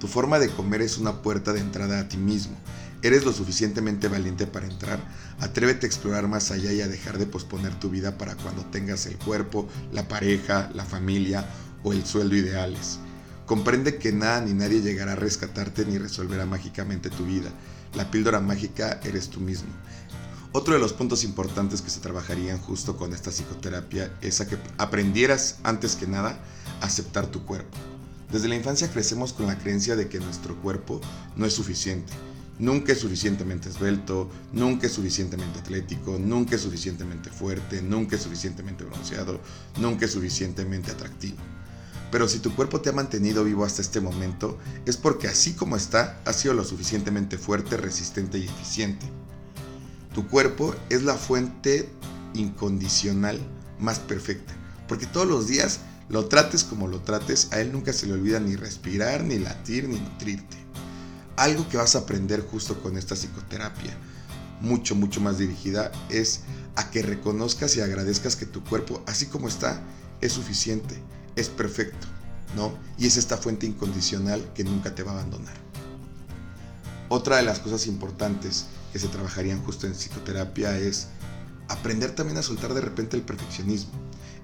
Tu 0.00 0.08
forma 0.08 0.38
de 0.38 0.48
comer 0.48 0.82
es 0.82 0.98
una 0.98 1.22
puerta 1.22 1.52
de 1.52 1.60
entrada 1.60 2.00
a 2.00 2.08
ti 2.08 2.16
mismo 2.16 2.56
¿Eres 3.02 3.24
lo 3.24 3.32
suficientemente 3.32 4.08
valiente 4.08 4.46
para 4.46 4.66
entrar? 4.66 5.00
Atrévete 5.38 5.86
a 5.86 5.88
explorar 5.88 6.28
más 6.28 6.50
allá 6.50 6.70
y 6.70 6.82
a 6.82 6.88
dejar 6.88 7.16
de 7.16 7.24
posponer 7.24 7.74
tu 7.80 7.88
vida 7.88 8.18
para 8.18 8.34
cuando 8.36 8.66
tengas 8.66 9.06
el 9.06 9.16
cuerpo, 9.16 9.66
la 9.90 10.06
pareja, 10.06 10.70
la 10.74 10.84
familia 10.84 11.46
o 11.82 11.94
el 11.94 12.04
sueldo 12.04 12.36
ideales. 12.36 12.98
Comprende 13.46 13.96
que 13.96 14.12
nada 14.12 14.42
ni 14.42 14.52
nadie 14.52 14.82
llegará 14.82 15.12
a 15.12 15.16
rescatarte 15.16 15.86
ni 15.86 15.96
resolverá 15.96 16.44
mágicamente 16.44 17.08
tu 17.08 17.24
vida. 17.24 17.50
La 17.94 18.10
píldora 18.10 18.40
mágica 18.40 19.00
eres 19.02 19.30
tú 19.30 19.40
mismo. 19.40 19.70
Otro 20.52 20.74
de 20.74 20.80
los 20.80 20.92
puntos 20.92 21.24
importantes 21.24 21.80
que 21.80 21.90
se 21.90 22.00
trabajarían 22.00 22.58
justo 22.58 22.98
con 22.98 23.14
esta 23.14 23.30
psicoterapia 23.30 24.12
es 24.20 24.42
a 24.42 24.46
que 24.46 24.58
aprendieras 24.76 25.58
antes 25.62 25.96
que 25.96 26.06
nada 26.06 26.38
a 26.82 26.84
aceptar 26.84 27.28
tu 27.28 27.46
cuerpo. 27.46 27.78
Desde 28.32 28.48
la 28.48 28.56
infancia 28.56 28.90
crecemos 28.90 29.32
con 29.32 29.46
la 29.46 29.58
creencia 29.58 29.96
de 29.96 30.08
que 30.08 30.20
nuestro 30.20 30.60
cuerpo 30.60 31.00
no 31.36 31.46
es 31.46 31.52
suficiente 31.52 32.12
Nunca 32.60 32.92
es 32.92 32.98
suficientemente 32.98 33.70
esbelto, 33.70 34.28
nunca 34.52 34.86
es 34.86 34.92
suficientemente 34.92 35.60
atlético, 35.60 36.18
nunca 36.18 36.56
es 36.56 36.60
suficientemente 36.60 37.30
fuerte, 37.30 37.80
nunca 37.80 38.16
es 38.16 38.22
suficientemente 38.22 38.84
bronceado, 38.84 39.40
nunca 39.78 40.04
es 40.04 40.12
suficientemente 40.12 40.90
atractivo. 40.90 41.38
Pero 42.12 42.28
si 42.28 42.38
tu 42.40 42.54
cuerpo 42.54 42.82
te 42.82 42.90
ha 42.90 42.92
mantenido 42.92 43.44
vivo 43.44 43.64
hasta 43.64 43.80
este 43.80 44.02
momento, 44.02 44.58
es 44.84 44.98
porque 44.98 45.26
así 45.26 45.54
como 45.54 45.74
está, 45.74 46.20
ha 46.26 46.34
sido 46.34 46.52
lo 46.52 46.62
suficientemente 46.62 47.38
fuerte, 47.38 47.78
resistente 47.78 48.36
y 48.36 48.44
eficiente. 48.44 49.06
Tu 50.14 50.28
cuerpo 50.28 50.74
es 50.90 51.02
la 51.02 51.14
fuente 51.14 51.88
incondicional 52.34 53.40
más 53.78 54.00
perfecta, 54.00 54.52
porque 54.86 55.06
todos 55.06 55.26
los 55.26 55.46
días 55.48 55.80
lo 56.10 56.26
trates 56.26 56.64
como 56.64 56.88
lo 56.88 57.00
trates, 57.00 57.48
a 57.52 57.60
él 57.60 57.72
nunca 57.72 57.92
se 57.92 58.06
le 58.06 58.12
olvida 58.12 58.38
ni 58.40 58.56
respirar, 58.56 59.24
ni 59.24 59.38
latir, 59.38 59.88
ni 59.88 59.98
nutrirte 59.98 60.60
algo 61.40 61.66
que 61.70 61.78
vas 61.78 61.96
a 61.96 62.00
aprender 62.00 62.42
justo 62.42 62.82
con 62.82 62.98
esta 62.98 63.14
psicoterapia, 63.14 63.96
mucho, 64.60 64.94
mucho 64.94 65.22
más 65.22 65.38
dirigida, 65.38 65.90
es 66.10 66.40
a 66.76 66.90
que 66.90 67.00
reconozcas 67.00 67.76
y 67.76 67.80
agradezcas 67.80 68.36
que 68.36 68.44
tu 68.44 68.62
cuerpo, 68.62 69.02
así 69.06 69.24
como 69.24 69.48
está, 69.48 69.82
es 70.20 70.34
suficiente, 70.34 71.02
es 71.36 71.48
perfecto, 71.48 72.06
¿no? 72.56 72.74
Y 72.98 73.06
es 73.06 73.16
esta 73.16 73.38
fuente 73.38 73.64
incondicional 73.64 74.52
que 74.52 74.64
nunca 74.64 74.94
te 74.94 75.02
va 75.02 75.12
a 75.12 75.14
abandonar. 75.14 75.56
Otra 77.08 77.38
de 77.38 77.42
las 77.42 77.58
cosas 77.58 77.86
importantes 77.86 78.66
que 78.92 78.98
se 78.98 79.08
trabajarían 79.08 79.64
justo 79.64 79.86
en 79.86 79.94
psicoterapia 79.94 80.78
es 80.78 81.06
aprender 81.68 82.14
también 82.14 82.36
a 82.36 82.42
soltar 82.42 82.74
de 82.74 82.82
repente 82.82 83.16
el 83.16 83.22
perfeccionismo. 83.22 83.92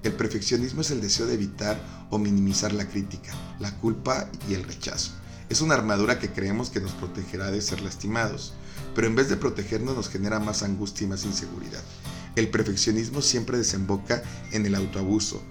El 0.07 0.13
perfeccionismo 0.13 0.79
es 0.79 0.91
el 0.91 1.01
deseo 1.01 1.25
de 1.25 1.33
evitar 1.33 1.77
o 2.09 2.17
minimizar 2.17 2.71
la 2.71 2.87
crítica, 2.87 3.33
la 3.59 3.75
culpa 3.75 4.31
y 4.47 4.53
el 4.53 4.63
rechazo. 4.63 5.11
Es 5.49 5.59
una 5.59 5.73
armadura 5.73 6.17
que 6.17 6.31
creemos 6.31 6.69
que 6.69 6.79
nos 6.79 6.93
protegerá 6.93 7.51
de 7.51 7.59
ser 7.61 7.81
lastimados, 7.81 8.53
pero 8.95 9.07
en 9.07 9.15
vez 9.15 9.27
de 9.27 9.35
protegernos 9.35 9.97
nos 9.97 10.07
genera 10.07 10.39
más 10.39 10.63
angustia 10.63 11.03
y 11.03 11.09
más 11.09 11.25
inseguridad. 11.25 11.83
El 12.37 12.47
perfeccionismo 12.47 13.21
siempre 13.21 13.57
desemboca 13.57 14.23
en 14.53 14.65
el 14.65 14.75
autoabuso. 14.75 15.41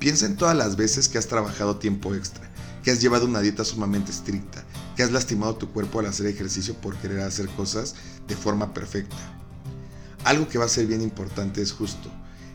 Piensa 0.00 0.26
en 0.26 0.36
todas 0.36 0.54
las 0.54 0.76
veces 0.76 1.08
que 1.08 1.16
has 1.16 1.28
trabajado 1.28 1.78
tiempo 1.78 2.14
extra, 2.14 2.52
que 2.82 2.90
has 2.90 3.00
llevado 3.00 3.24
una 3.24 3.40
dieta 3.40 3.64
sumamente 3.64 4.10
estricta, 4.10 4.66
que 4.96 5.02
has 5.02 5.12
lastimado 5.12 5.56
tu 5.56 5.72
cuerpo 5.72 6.00
al 6.00 6.06
hacer 6.08 6.26
ejercicio 6.26 6.74
por 6.74 6.94
querer 6.98 7.20
hacer 7.20 7.48
cosas 7.48 7.94
de 8.28 8.36
forma 8.36 8.74
perfecta. 8.74 9.16
Algo 10.24 10.46
que 10.46 10.58
va 10.58 10.66
a 10.66 10.68
ser 10.68 10.86
bien 10.86 11.00
importante 11.00 11.62
es 11.62 11.72
justo 11.72 12.10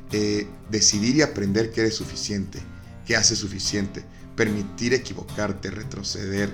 decidir 0.09 1.15
y 1.17 1.21
aprender 1.21 1.71
que 1.71 1.81
eres 1.81 1.95
suficiente, 1.95 2.59
que 3.05 3.15
haces 3.15 3.39
suficiente, 3.39 4.03
permitir 4.35 4.93
equivocarte, 4.93 5.69
retroceder, 5.69 6.49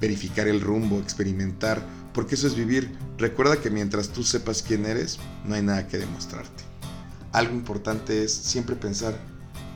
verificar 0.00 0.48
el 0.48 0.60
rumbo, 0.60 0.98
experimentar, 0.98 1.84
porque 2.14 2.34
eso 2.34 2.46
es 2.46 2.54
vivir. 2.54 2.90
Recuerda 3.18 3.60
que 3.60 3.70
mientras 3.70 4.08
tú 4.08 4.22
sepas 4.22 4.62
quién 4.62 4.86
eres, 4.86 5.18
no 5.44 5.54
hay 5.54 5.62
nada 5.62 5.86
que 5.86 5.98
demostrarte. 5.98 6.64
Algo 7.32 7.54
importante 7.54 8.24
es 8.24 8.32
siempre 8.32 8.74
pensar, 8.74 9.14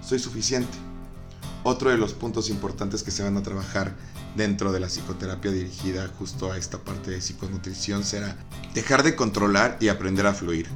soy 0.02 0.18
suficiente. 0.18 0.76
Otro 1.62 1.90
de 1.90 1.98
los 1.98 2.12
puntos 2.12 2.50
importantes 2.50 3.02
que 3.02 3.10
se 3.10 3.22
van 3.22 3.36
a 3.36 3.42
trabajar 3.42 3.94
dentro 4.36 4.72
de 4.72 4.80
la 4.80 4.88
psicoterapia 4.88 5.50
dirigida 5.50 6.08
justo 6.18 6.50
a 6.50 6.58
esta 6.58 6.78
parte 6.78 7.10
de 7.10 7.20
psiconutrición 7.20 8.04
será 8.04 8.36
dejar 8.74 9.02
de 9.02 9.14
controlar 9.14 9.78
y 9.80 9.88
aprender 9.88 10.26
a 10.26 10.34
fluir. 10.34 10.66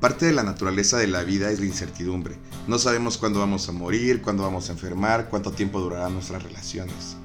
Parte 0.00 0.26
de 0.26 0.32
la 0.32 0.42
naturaleza 0.42 0.98
de 0.98 1.06
la 1.06 1.24
vida 1.24 1.50
es 1.50 1.60
la 1.60 1.66
incertidumbre. 1.66 2.36
No 2.66 2.78
sabemos 2.78 3.18
cuándo 3.18 3.40
vamos 3.40 3.68
a 3.68 3.72
morir, 3.72 4.22
cuándo 4.22 4.42
vamos 4.42 4.68
a 4.68 4.72
enfermar, 4.72 5.28
cuánto 5.30 5.52
tiempo 5.52 5.80
durarán 5.80 6.14
nuestras 6.14 6.42
relaciones 6.42 7.16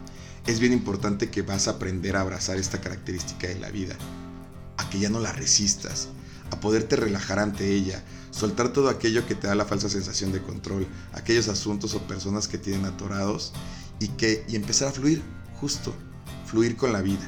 es 0.48 0.60
bien 0.60 0.74
importante 0.74 1.30
que 1.30 1.44
vas 1.44 1.68
a 1.68 1.72
aprender 1.72 2.16
a 2.16 2.22
abrazar 2.22 2.58
esta 2.58 2.82
característica 2.82 3.48
de 3.48 3.60
la 3.60 3.70
vida, 3.70 3.96
a 4.78 4.90
que 4.90 5.00
ya 5.00 5.10
no 5.10 5.20
la 5.20 5.32
resistas, 5.32 6.10
a 6.50 6.60
poderte 6.60 6.96
relajar 6.96 7.40
ante 7.40 7.74
ella, 7.74 8.04
soltar 8.32 8.74
todo 8.74 8.90
aquello 8.90 9.26
que 9.28 9.36
te 9.36 9.48
da 9.48 9.56
la 9.56 9.66
falsa 9.66 9.90
sensación 9.90 10.32
de 10.32 10.42
control, 10.42 10.88
aquellos 11.14 11.48
asuntos 11.48 11.94
o 11.94 12.08
personas 12.08 12.48
que 12.48 12.58
tienen 12.58 12.86
atorados 12.86 13.54
y 14.00 14.08
que 14.10 14.44
y 14.48 14.56
empezar 14.56 14.88
a 14.88 14.92
fluir, 14.92 15.22
justo, 15.60 15.94
fluir 16.46 16.76
con 16.76 16.92
la 16.92 17.02
vida. 17.02 17.28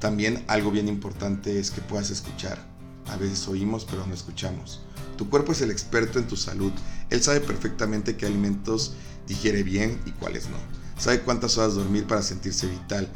También 0.00 0.44
algo 0.48 0.72
bien 0.72 0.88
importante 0.88 1.60
es 1.60 1.70
que 1.70 1.80
puedas 1.80 2.10
escuchar. 2.10 2.71
A 3.12 3.16
veces 3.16 3.46
oímos 3.46 3.84
pero 3.84 4.06
no 4.06 4.14
escuchamos. 4.14 4.80
Tu 5.16 5.28
cuerpo 5.28 5.52
es 5.52 5.60
el 5.60 5.70
experto 5.70 6.18
en 6.18 6.26
tu 6.26 6.36
salud. 6.36 6.72
Él 7.10 7.22
sabe 7.22 7.40
perfectamente 7.40 8.16
qué 8.16 8.26
alimentos 8.26 8.94
digiere 9.28 9.62
bien 9.62 10.00
y 10.06 10.10
cuáles 10.12 10.48
no 10.48 10.82
sabe 11.02 11.20
cuántas 11.20 11.58
horas 11.58 11.74
dormir 11.74 12.06
para 12.06 12.22
sentirse 12.22 12.68
vital, 12.68 13.08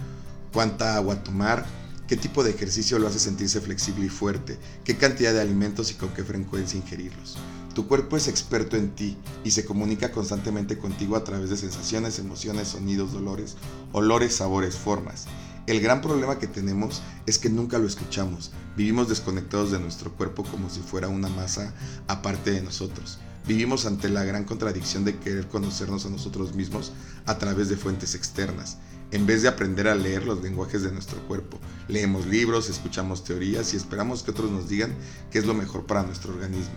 cuánta 0.52 0.96
agua 0.96 1.22
tomar, 1.22 1.64
qué 2.08 2.16
tipo 2.16 2.42
de 2.42 2.50
ejercicio 2.50 2.98
lo 2.98 3.06
hace 3.06 3.20
sentirse 3.20 3.60
flexible 3.60 4.06
y 4.06 4.08
fuerte, 4.08 4.58
qué 4.82 4.96
cantidad 4.96 5.32
de 5.32 5.40
alimentos 5.40 5.92
y 5.92 5.94
con 5.94 6.08
qué 6.10 6.24
frecuencia 6.24 6.78
ingerirlos. 6.78 7.36
Tu 7.74 7.86
cuerpo 7.86 8.16
es 8.16 8.26
experto 8.26 8.76
en 8.76 8.90
ti 8.90 9.16
y 9.44 9.52
se 9.52 9.64
comunica 9.64 10.10
constantemente 10.10 10.78
contigo 10.78 11.14
a 11.14 11.22
través 11.22 11.50
de 11.50 11.56
sensaciones, 11.56 12.18
emociones, 12.18 12.68
sonidos, 12.68 13.12
dolores, 13.12 13.54
olores, 13.92 14.34
sabores, 14.34 14.74
formas. 14.74 15.26
El 15.66 15.80
gran 15.80 16.00
problema 16.00 16.38
que 16.38 16.46
tenemos 16.46 17.02
es 17.26 17.38
que 17.38 17.50
nunca 17.50 17.78
lo 17.78 17.88
escuchamos. 17.88 18.52
Vivimos 18.76 19.08
desconectados 19.08 19.72
de 19.72 19.80
nuestro 19.80 20.12
cuerpo 20.12 20.44
como 20.44 20.70
si 20.70 20.78
fuera 20.78 21.08
una 21.08 21.28
masa 21.28 21.74
aparte 22.06 22.52
de 22.52 22.62
nosotros. 22.62 23.18
Vivimos 23.48 23.84
ante 23.84 24.08
la 24.08 24.22
gran 24.22 24.44
contradicción 24.44 25.04
de 25.04 25.16
querer 25.16 25.48
conocernos 25.48 26.06
a 26.06 26.10
nosotros 26.10 26.54
mismos 26.54 26.92
a 27.26 27.38
través 27.38 27.68
de 27.68 27.76
fuentes 27.76 28.14
externas, 28.14 28.78
en 29.10 29.26
vez 29.26 29.42
de 29.42 29.48
aprender 29.48 29.88
a 29.88 29.96
leer 29.96 30.24
los 30.24 30.40
lenguajes 30.40 30.82
de 30.82 30.92
nuestro 30.92 31.20
cuerpo. 31.26 31.58
Leemos 31.88 32.26
libros, 32.26 32.70
escuchamos 32.70 33.24
teorías 33.24 33.74
y 33.74 33.76
esperamos 33.76 34.22
que 34.22 34.30
otros 34.30 34.52
nos 34.52 34.68
digan 34.68 34.94
qué 35.32 35.40
es 35.40 35.46
lo 35.46 35.54
mejor 35.54 35.84
para 35.86 36.04
nuestro 36.04 36.32
organismo. 36.32 36.74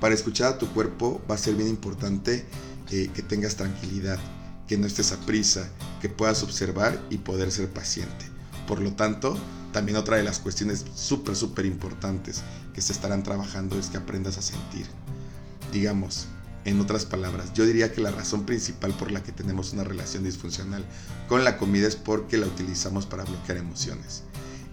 Para 0.00 0.14
escuchar 0.14 0.52
a 0.52 0.58
tu 0.58 0.68
cuerpo 0.68 1.20
va 1.28 1.34
a 1.34 1.38
ser 1.38 1.54
bien 1.54 1.68
importante 1.68 2.46
eh, 2.90 3.10
que 3.12 3.22
tengas 3.22 3.56
tranquilidad, 3.56 4.20
que 4.68 4.78
no 4.78 4.86
estés 4.86 5.12
a 5.12 5.20
prisa, 5.20 5.68
que 6.00 6.08
puedas 6.08 6.42
observar 6.42 7.00
y 7.10 7.18
poder 7.18 7.50
ser 7.50 7.68
paciente. 7.68 8.26
Por 8.66 8.80
lo 8.80 8.92
tanto, 8.92 9.36
también 9.72 9.96
otra 9.96 10.16
de 10.16 10.22
las 10.22 10.38
cuestiones 10.38 10.84
súper, 10.94 11.34
súper 11.34 11.66
importantes 11.66 12.42
que 12.74 12.82
se 12.82 12.92
estarán 12.92 13.22
trabajando 13.22 13.78
es 13.78 13.88
que 13.88 13.96
aprendas 13.96 14.38
a 14.38 14.42
sentir 14.42 14.86
digamos, 15.72 16.26
En 16.64 16.80
otras 16.80 17.06
palabras, 17.06 17.54
yo 17.54 17.64
diría 17.64 17.92
que 17.92 18.02
la 18.02 18.10
razón 18.10 18.44
principal 18.44 18.92
por 18.92 19.10
la 19.10 19.22
que 19.22 19.32
tenemos 19.32 19.72
una 19.72 19.84
relación 19.84 20.24
disfuncional 20.24 20.84
con 21.26 21.42
la 21.42 21.56
comida 21.56 21.86
es 21.86 21.96
porque 21.96 22.36
la 22.36 22.46
utilizamos 22.46 23.06
para 23.06 23.24
bloquear 23.24 23.56
emociones. 23.56 24.24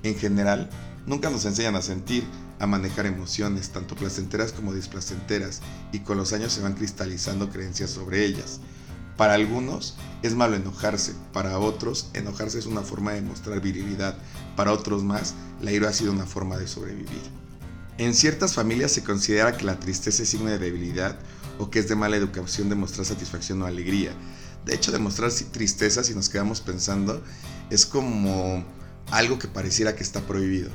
En 0.04 0.16
general, 0.16 0.70
nunca 1.06 1.30
nos 1.30 1.46
enseñan 1.46 1.76
a 1.76 1.82
sentir, 1.82 2.26
a 2.60 2.68
manejar 2.68 3.06
emociones, 3.06 3.70
tanto 3.70 3.96
placenteras 3.96 4.52
como 4.52 4.74
displacenteras, 4.74 5.62
y 5.94 6.00
con 6.00 6.18
los 6.18 6.34
años 6.34 6.52
se 6.52 6.62
van 6.62 6.74
cristalizando 6.74 7.50
creencias 7.50 7.92
sobre 7.92 8.26
ellas. 8.26 8.60
Para 9.17 9.36
algunos 9.36 9.95
es 10.23 10.36
malo 10.36 10.56
enojarse, 10.56 11.13
para 11.32 11.60
otros 11.60 12.10
enojarse 12.13 12.60
es 12.60 12.65
una 12.65 12.82
forma 12.82 13.13
de 13.13 13.21
mostrar 13.21 13.62
virilidad, 13.62 14.17
para 14.56 14.73
otros 14.73 15.04
más 15.04 15.36
la 15.62 15.71
ira 15.71 15.89
ha 15.89 15.93
sido 15.93 16.12
una 16.12 16.25
forma 16.25 16.58
de 16.58 16.67
sobrevivir. 16.67 17.21
En 17.97 18.13
ciertas 18.13 18.54
familias 18.54 18.91
se 18.91 19.04
considera 19.04 19.56
que 19.56 19.63
la 19.63 19.80
tristeza 19.80 20.23
es 20.23 20.30
signo 20.30 20.49
de 20.49 20.60
debilidad 20.60 21.17
o 21.60 21.69
que 21.69 21.80
es 21.80 21.88
de 21.88 21.95
mala 21.95 22.17
educación 22.17 22.67
demostrar 22.67 23.06
satisfacción 23.06 23.62
o 23.62 23.65
alegría. 23.65 24.12
De 24.65 24.75
hecho, 24.75 24.91
demostrar 24.91 25.32
tristeza, 25.51 26.04
si 26.04 26.13
nos 26.13 26.28
quedamos 26.28 26.60
pensando, 26.60 27.23
es 27.69 27.86
como 27.86 28.65
algo 29.12 29.39
que 29.39 29.47
pareciera 29.47 29.95
que 29.95 30.04
está 30.04 30.19
prohibido. 30.21 30.69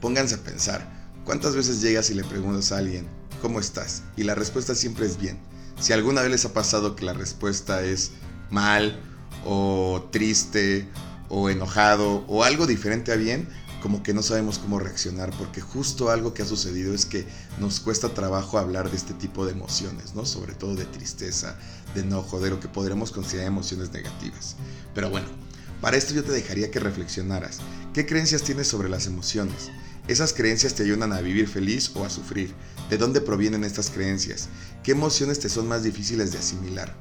Pónganse 0.00 0.34
a 0.34 0.42
pensar, 0.42 0.90
¿cuántas 1.24 1.54
veces 1.54 1.80
llegas 1.80 2.10
y 2.10 2.14
le 2.14 2.24
preguntas 2.24 2.72
a 2.72 2.78
alguien, 2.78 3.06
¿cómo 3.40 3.60
estás? 3.60 4.02
Y 4.16 4.24
la 4.24 4.34
respuesta 4.34 4.74
siempre 4.74 5.06
es 5.06 5.18
bien. 5.18 5.38
Si 5.80 5.92
alguna 5.92 6.22
vez 6.22 6.30
les 6.30 6.44
ha 6.44 6.52
pasado 6.52 6.96
que 6.96 7.04
la 7.04 7.12
respuesta 7.12 7.82
es 7.82 8.12
mal 8.50 9.00
o 9.44 10.08
triste 10.10 10.88
o 11.28 11.50
enojado 11.50 12.24
o 12.28 12.44
algo 12.44 12.66
diferente 12.66 13.12
a 13.12 13.16
bien, 13.16 13.48
como 13.84 14.02
que 14.02 14.14
no 14.14 14.22
sabemos 14.22 14.58
cómo 14.58 14.78
reaccionar, 14.78 15.30
porque 15.36 15.60
justo 15.60 16.08
algo 16.08 16.32
que 16.32 16.40
ha 16.40 16.46
sucedido 16.46 16.94
es 16.94 17.04
que 17.04 17.26
nos 17.58 17.80
cuesta 17.80 18.14
trabajo 18.14 18.56
hablar 18.56 18.88
de 18.90 18.96
este 18.96 19.12
tipo 19.12 19.44
de 19.44 19.52
emociones, 19.52 20.14
¿no? 20.14 20.24
Sobre 20.24 20.54
todo 20.54 20.74
de 20.74 20.86
tristeza, 20.86 21.58
de 21.94 22.00
enojo, 22.00 22.40
de 22.40 22.48
lo 22.48 22.60
que 22.60 22.68
podremos 22.68 23.12
considerar 23.12 23.48
emociones 23.48 23.92
negativas. 23.92 24.56
Pero 24.94 25.10
bueno, 25.10 25.26
para 25.82 25.98
esto 25.98 26.14
yo 26.14 26.24
te 26.24 26.32
dejaría 26.32 26.70
que 26.70 26.80
reflexionaras. 26.80 27.58
¿Qué 27.92 28.06
creencias 28.06 28.42
tienes 28.42 28.68
sobre 28.68 28.88
las 28.88 29.06
emociones? 29.06 29.70
¿Esas 30.08 30.32
creencias 30.32 30.74
te 30.74 30.84
ayudan 30.84 31.12
a 31.12 31.20
vivir 31.20 31.46
feliz 31.46 31.90
o 31.94 32.06
a 32.06 32.08
sufrir? 32.08 32.54
¿De 32.90 32.98
dónde 32.98 33.20
provienen 33.20 33.64
estas 33.64 33.90
creencias? 33.90 34.48
¿Qué 34.82 34.92
emociones 34.92 35.40
te 35.40 35.48
son 35.48 35.68
más 35.68 35.82
difíciles 35.82 36.32
de 36.32 36.38
asimilar? 36.38 36.94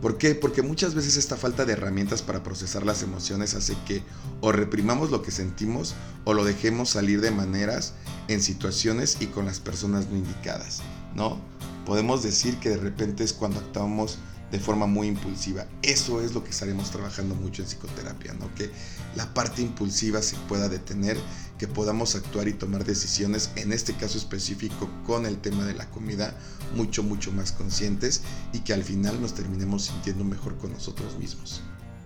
¿Por 0.00 0.18
qué? 0.18 0.34
Porque 0.34 0.62
muchas 0.62 0.94
veces 0.94 1.16
esta 1.16 1.36
falta 1.36 1.64
de 1.64 1.72
herramientas 1.72 2.20
para 2.20 2.42
procesar 2.42 2.84
las 2.84 3.02
emociones 3.02 3.54
hace 3.54 3.74
que 3.86 4.02
o 4.40 4.52
reprimamos 4.52 5.10
lo 5.10 5.22
que 5.22 5.30
sentimos 5.30 5.94
o 6.24 6.34
lo 6.34 6.44
dejemos 6.44 6.90
salir 6.90 7.20
de 7.20 7.30
maneras, 7.30 7.94
en 8.28 8.42
situaciones 8.42 9.16
y 9.20 9.26
con 9.26 9.46
las 9.46 9.60
personas 9.60 10.08
no 10.08 10.16
indicadas, 10.16 10.82
¿no? 11.14 11.38
Podemos 11.86 12.22
decir 12.22 12.58
que 12.58 12.70
de 12.70 12.76
repente 12.76 13.24
es 13.24 13.32
cuando 13.32 13.60
actuamos 13.60 14.18
de 14.54 14.60
forma 14.60 14.86
muy 14.86 15.08
impulsiva. 15.08 15.66
Eso 15.82 16.20
es 16.20 16.32
lo 16.32 16.44
que 16.44 16.50
estaremos 16.50 16.92
trabajando 16.92 17.34
mucho 17.34 17.60
en 17.60 17.66
psicoterapia, 17.66 18.34
¿no? 18.34 18.54
Que 18.54 18.70
la 19.16 19.34
parte 19.34 19.62
impulsiva 19.62 20.22
se 20.22 20.36
pueda 20.48 20.68
detener, 20.68 21.18
que 21.58 21.66
podamos 21.66 22.14
actuar 22.14 22.46
y 22.46 22.52
tomar 22.52 22.84
decisiones, 22.84 23.50
en 23.56 23.72
este 23.72 23.94
caso 23.94 24.16
específico 24.16 24.88
con 25.04 25.26
el 25.26 25.38
tema 25.38 25.64
de 25.64 25.74
la 25.74 25.90
comida, 25.90 26.38
mucho, 26.76 27.02
mucho 27.02 27.32
más 27.32 27.50
conscientes 27.50 28.20
y 28.52 28.60
que 28.60 28.72
al 28.72 28.84
final 28.84 29.20
nos 29.20 29.34
terminemos 29.34 29.86
sintiendo 29.86 30.22
mejor 30.22 30.56
con 30.58 30.72
nosotros 30.72 31.18
mismos. 31.18 31.60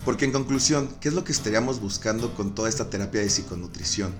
Porque 0.06 0.24
en 0.24 0.32
conclusión, 0.32 0.88
¿qué 1.02 1.10
es 1.10 1.14
lo 1.14 1.24
que 1.24 1.32
estaríamos 1.32 1.82
buscando 1.82 2.34
con 2.34 2.54
toda 2.54 2.70
esta 2.70 2.88
terapia 2.88 3.20
de 3.20 3.28
psiconutrición? 3.28 4.14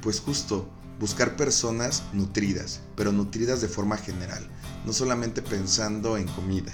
Pues 0.00 0.20
justo 0.20 0.70
buscar 0.98 1.36
personas 1.36 2.02
nutridas, 2.14 2.80
pero 2.96 3.12
nutridas 3.12 3.60
de 3.60 3.68
forma 3.68 3.98
general, 3.98 4.48
no 4.86 4.94
solamente 4.94 5.42
pensando 5.42 6.16
en 6.16 6.28
comida. 6.28 6.72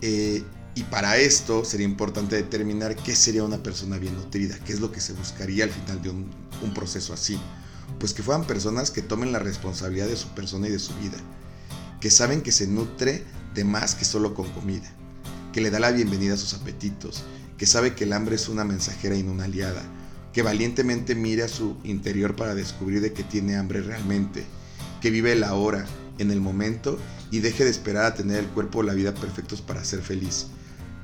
Eh, 0.00 0.42
y 0.74 0.84
para 0.84 1.16
esto 1.16 1.64
sería 1.64 1.86
importante 1.86 2.36
determinar 2.36 2.94
qué 2.94 3.16
sería 3.16 3.42
una 3.42 3.62
persona 3.62 3.98
bien 3.98 4.14
nutrida, 4.14 4.56
qué 4.64 4.72
es 4.72 4.80
lo 4.80 4.92
que 4.92 5.00
se 5.00 5.12
buscaría 5.12 5.64
al 5.64 5.70
final 5.70 6.00
de 6.02 6.10
un, 6.10 6.30
proceso 6.72 7.12
así. 7.12 7.36
Pues 7.98 8.14
que 8.14 8.22
fueran 8.22 8.46
personas 8.46 8.92
que 8.92 9.02
tomen 9.02 9.32
la 9.32 9.40
responsabilidad 9.40 10.06
de 10.06 10.16
su 10.16 10.28
persona 10.28 10.68
y 10.68 10.70
de 10.70 10.78
su 10.78 10.94
vida, 10.96 11.16
que 12.00 12.10
saben 12.10 12.42
que 12.42 12.52
se 12.52 12.68
nutre 12.68 13.24
de 13.54 13.64
más 13.64 13.96
que 13.96 14.04
solo 14.04 14.34
con 14.34 14.48
comida, 14.52 14.88
que 15.52 15.60
le 15.60 15.70
da 15.70 15.80
la 15.80 15.90
bienvenida 15.90 16.34
a 16.34 16.36
sus 16.36 16.54
apetitos, 16.54 17.24
que 17.56 17.66
sabe 17.66 17.96
que 17.96 18.04
el 18.04 18.12
hambre 18.12 18.36
es 18.36 18.48
una 18.48 18.64
mensajera 18.64 19.16
y 19.16 19.24
no 19.24 19.32
una 19.32 19.44
aliada, 19.44 19.82
que 20.32 20.42
valientemente 20.42 21.16
mire 21.16 21.42
a 21.42 21.48
su 21.48 21.76
interior 21.82 22.36
para 22.36 22.54
descubrir 22.54 23.00
de 23.00 23.12
que 23.12 23.24
tiene 23.24 23.56
hambre 23.56 23.80
realmente, 23.80 24.44
que 25.00 25.10
vive 25.10 25.34
la 25.34 25.54
hora, 25.54 25.86
en 26.18 26.30
el 26.30 26.40
momento 26.40 26.98
y 27.30 27.40
deje 27.40 27.64
de 27.64 27.70
esperar 27.70 28.06
a 28.06 28.14
tener 28.14 28.38
el 28.38 28.46
cuerpo 28.48 28.80
o 28.80 28.82
la 28.82 28.94
vida 28.94 29.14
perfectos 29.14 29.60
para 29.60 29.84
ser 29.84 30.02
feliz. 30.02 30.46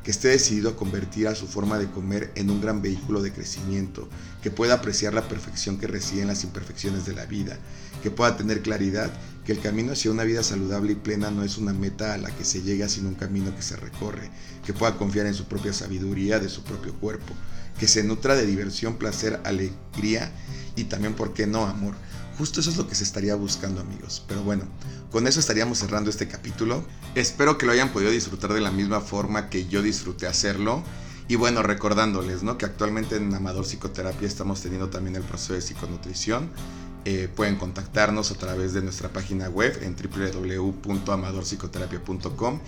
Que 0.02 0.10
esté 0.10 0.28
decidido 0.28 0.70
a 0.70 0.76
convertir 0.76 1.28
a 1.28 1.34
su 1.34 1.46
forma 1.46 1.78
de 1.78 1.90
comer 1.90 2.30
en 2.34 2.50
un 2.50 2.60
gran 2.60 2.82
vehículo 2.82 3.22
de 3.22 3.32
crecimiento, 3.32 4.08
que 4.42 4.50
pueda 4.50 4.74
apreciar 4.74 5.14
la 5.14 5.26
perfección 5.26 5.78
que 5.78 5.86
reside 5.86 6.22
en 6.22 6.28
las 6.28 6.44
imperfecciones 6.44 7.06
de 7.06 7.14
la 7.14 7.24
vida, 7.24 7.58
que 8.02 8.10
pueda 8.10 8.36
tener 8.36 8.60
claridad 8.60 9.10
que 9.44 9.52
el 9.52 9.60
camino 9.60 9.92
hacia 9.92 10.10
una 10.10 10.24
vida 10.24 10.42
saludable 10.42 10.92
y 10.92 10.96
plena 10.96 11.30
no 11.30 11.42
es 11.42 11.58
una 11.58 11.72
meta 11.72 12.14
a 12.14 12.18
la 12.18 12.30
que 12.30 12.44
se 12.44 12.62
llega 12.62 12.88
sino 12.88 13.08
un 13.08 13.14
camino 13.14 13.54
que 13.54 13.62
se 13.62 13.76
recorre, 13.76 14.30
que 14.64 14.72
pueda 14.72 14.96
confiar 14.96 15.26
en 15.26 15.34
su 15.34 15.44
propia 15.44 15.72
sabiduría 15.72 16.38
de 16.38 16.48
su 16.48 16.64
propio 16.64 16.94
cuerpo, 16.94 17.34
que 17.78 17.88
se 17.88 18.04
nutra 18.04 18.36
de 18.36 18.46
diversión, 18.46 18.96
placer, 18.96 19.40
alegría 19.44 20.32
y 20.76 20.84
también, 20.84 21.14
¿por 21.14 21.34
qué 21.34 21.46
no, 21.46 21.66
amor? 21.66 21.94
Justo 22.38 22.60
eso 22.60 22.70
es 22.70 22.76
lo 22.76 22.88
que 22.88 22.94
se 22.94 23.04
estaría 23.04 23.34
buscando 23.34 23.80
amigos. 23.80 24.24
Pero 24.26 24.42
bueno, 24.42 24.64
con 25.10 25.26
eso 25.26 25.38
estaríamos 25.38 25.78
cerrando 25.78 26.10
este 26.10 26.26
capítulo. 26.26 26.84
Espero 27.14 27.58
que 27.58 27.66
lo 27.66 27.72
hayan 27.72 27.92
podido 27.92 28.10
disfrutar 28.10 28.52
de 28.52 28.60
la 28.60 28.70
misma 28.70 29.00
forma 29.00 29.48
que 29.50 29.66
yo 29.66 29.82
disfruté 29.82 30.26
hacerlo. 30.26 30.82
Y 31.26 31.36
bueno, 31.36 31.62
recordándoles 31.62 32.42
¿no? 32.42 32.58
que 32.58 32.66
actualmente 32.66 33.16
en 33.16 33.32
Amador 33.32 33.64
Psicoterapia 33.64 34.28
estamos 34.28 34.60
teniendo 34.60 34.90
también 34.90 35.16
el 35.16 35.22
proceso 35.22 35.54
de 35.54 35.62
psiconutrición. 35.62 36.50
Eh, 37.06 37.28
pueden 37.34 37.56
contactarnos 37.56 38.30
a 38.30 38.36
través 38.36 38.72
de 38.72 38.80
nuestra 38.80 39.10
página 39.10 39.50
web 39.50 39.78
en 39.82 39.94
www.amadorpsicoterapia.com. 39.94 42.60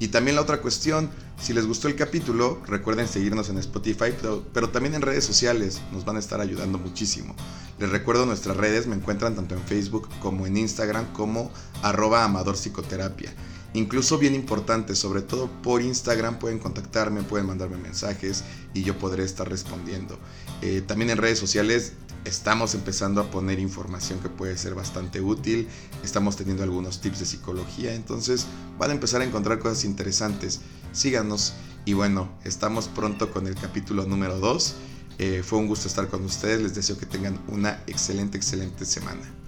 Y 0.00 0.08
también 0.08 0.34
la 0.34 0.42
otra 0.42 0.60
cuestión, 0.60 1.10
si 1.40 1.52
les 1.52 1.64
gustó 1.66 1.86
el 1.86 1.94
capítulo, 1.94 2.60
recuerden 2.66 3.06
seguirnos 3.06 3.50
en 3.50 3.58
Spotify, 3.58 4.12
pero, 4.52 4.70
también 4.70 4.96
en 4.96 5.02
redes 5.02 5.24
sociales, 5.24 5.80
nos 5.92 6.04
van 6.04 6.16
a 6.16 6.18
estar 6.18 6.40
ayudando 6.40 6.76
muchísimo. 6.78 7.36
Les 7.78 7.88
recuerdo 7.88 8.26
nuestras 8.26 8.56
redes, 8.56 8.88
me 8.88 8.96
encuentran 8.96 9.36
tanto 9.36 9.54
en 9.54 9.62
Facebook 9.62 10.08
como 10.20 10.48
en 10.48 10.56
Instagram 10.56 11.12
como 11.12 11.52
arroba 11.82 12.24
Amador 12.24 12.56
Psicoterapia. 12.56 13.32
Incluso 13.74 14.18
bien 14.18 14.34
importante, 14.36 14.94
sobre 14.94 15.22
todo 15.22 15.50
por 15.62 15.82
Instagram 15.82 16.38
pueden 16.38 16.60
contactarme, 16.60 17.24
pueden 17.24 17.46
mandarme 17.46 17.76
mensajes 17.76 18.44
y 18.72 18.84
yo 18.84 18.96
podré 18.98 19.24
estar 19.24 19.48
respondiendo. 19.48 20.16
Eh, 20.62 20.80
también 20.86 21.10
en 21.10 21.18
redes 21.18 21.40
sociales 21.40 21.94
estamos 22.24 22.74
empezando 22.74 23.20
a 23.20 23.30
poner 23.30 23.58
información 23.58 24.20
que 24.20 24.28
puede 24.28 24.56
ser 24.56 24.74
bastante 24.74 25.20
útil, 25.20 25.68
estamos 26.02 26.36
teniendo 26.36 26.62
algunos 26.62 27.00
tips 27.00 27.20
de 27.20 27.26
psicología, 27.26 27.94
entonces 27.94 28.46
van 28.78 28.90
a 28.90 28.94
empezar 28.94 29.20
a 29.20 29.24
encontrar 29.24 29.58
cosas 29.58 29.84
interesantes. 29.84 30.60
Síganos 30.92 31.54
y 31.84 31.92
bueno, 31.92 32.30
estamos 32.44 32.88
pronto 32.88 33.32
con 33.32 33.46
el 33.46 33.54
capítulo 33.54 34.06
número 34.06 34.38
2. 34.38 34.74
Eh, 35.18 35.42
fue 35.44 35.58
un 35.58 35.68
gusto 35.68 35.86
estar 35.86 36.08
con 36.08 36.24
ustedes, 36.24 36.60
les 36.60 36.74
deseo 36.74 36.98
que 36.98 37.06
tengan 37.06 37.40
una 37.48 37.82
excelente, 37.86 38.36
excelente 38.36 38.84
semana. 38.84 39.43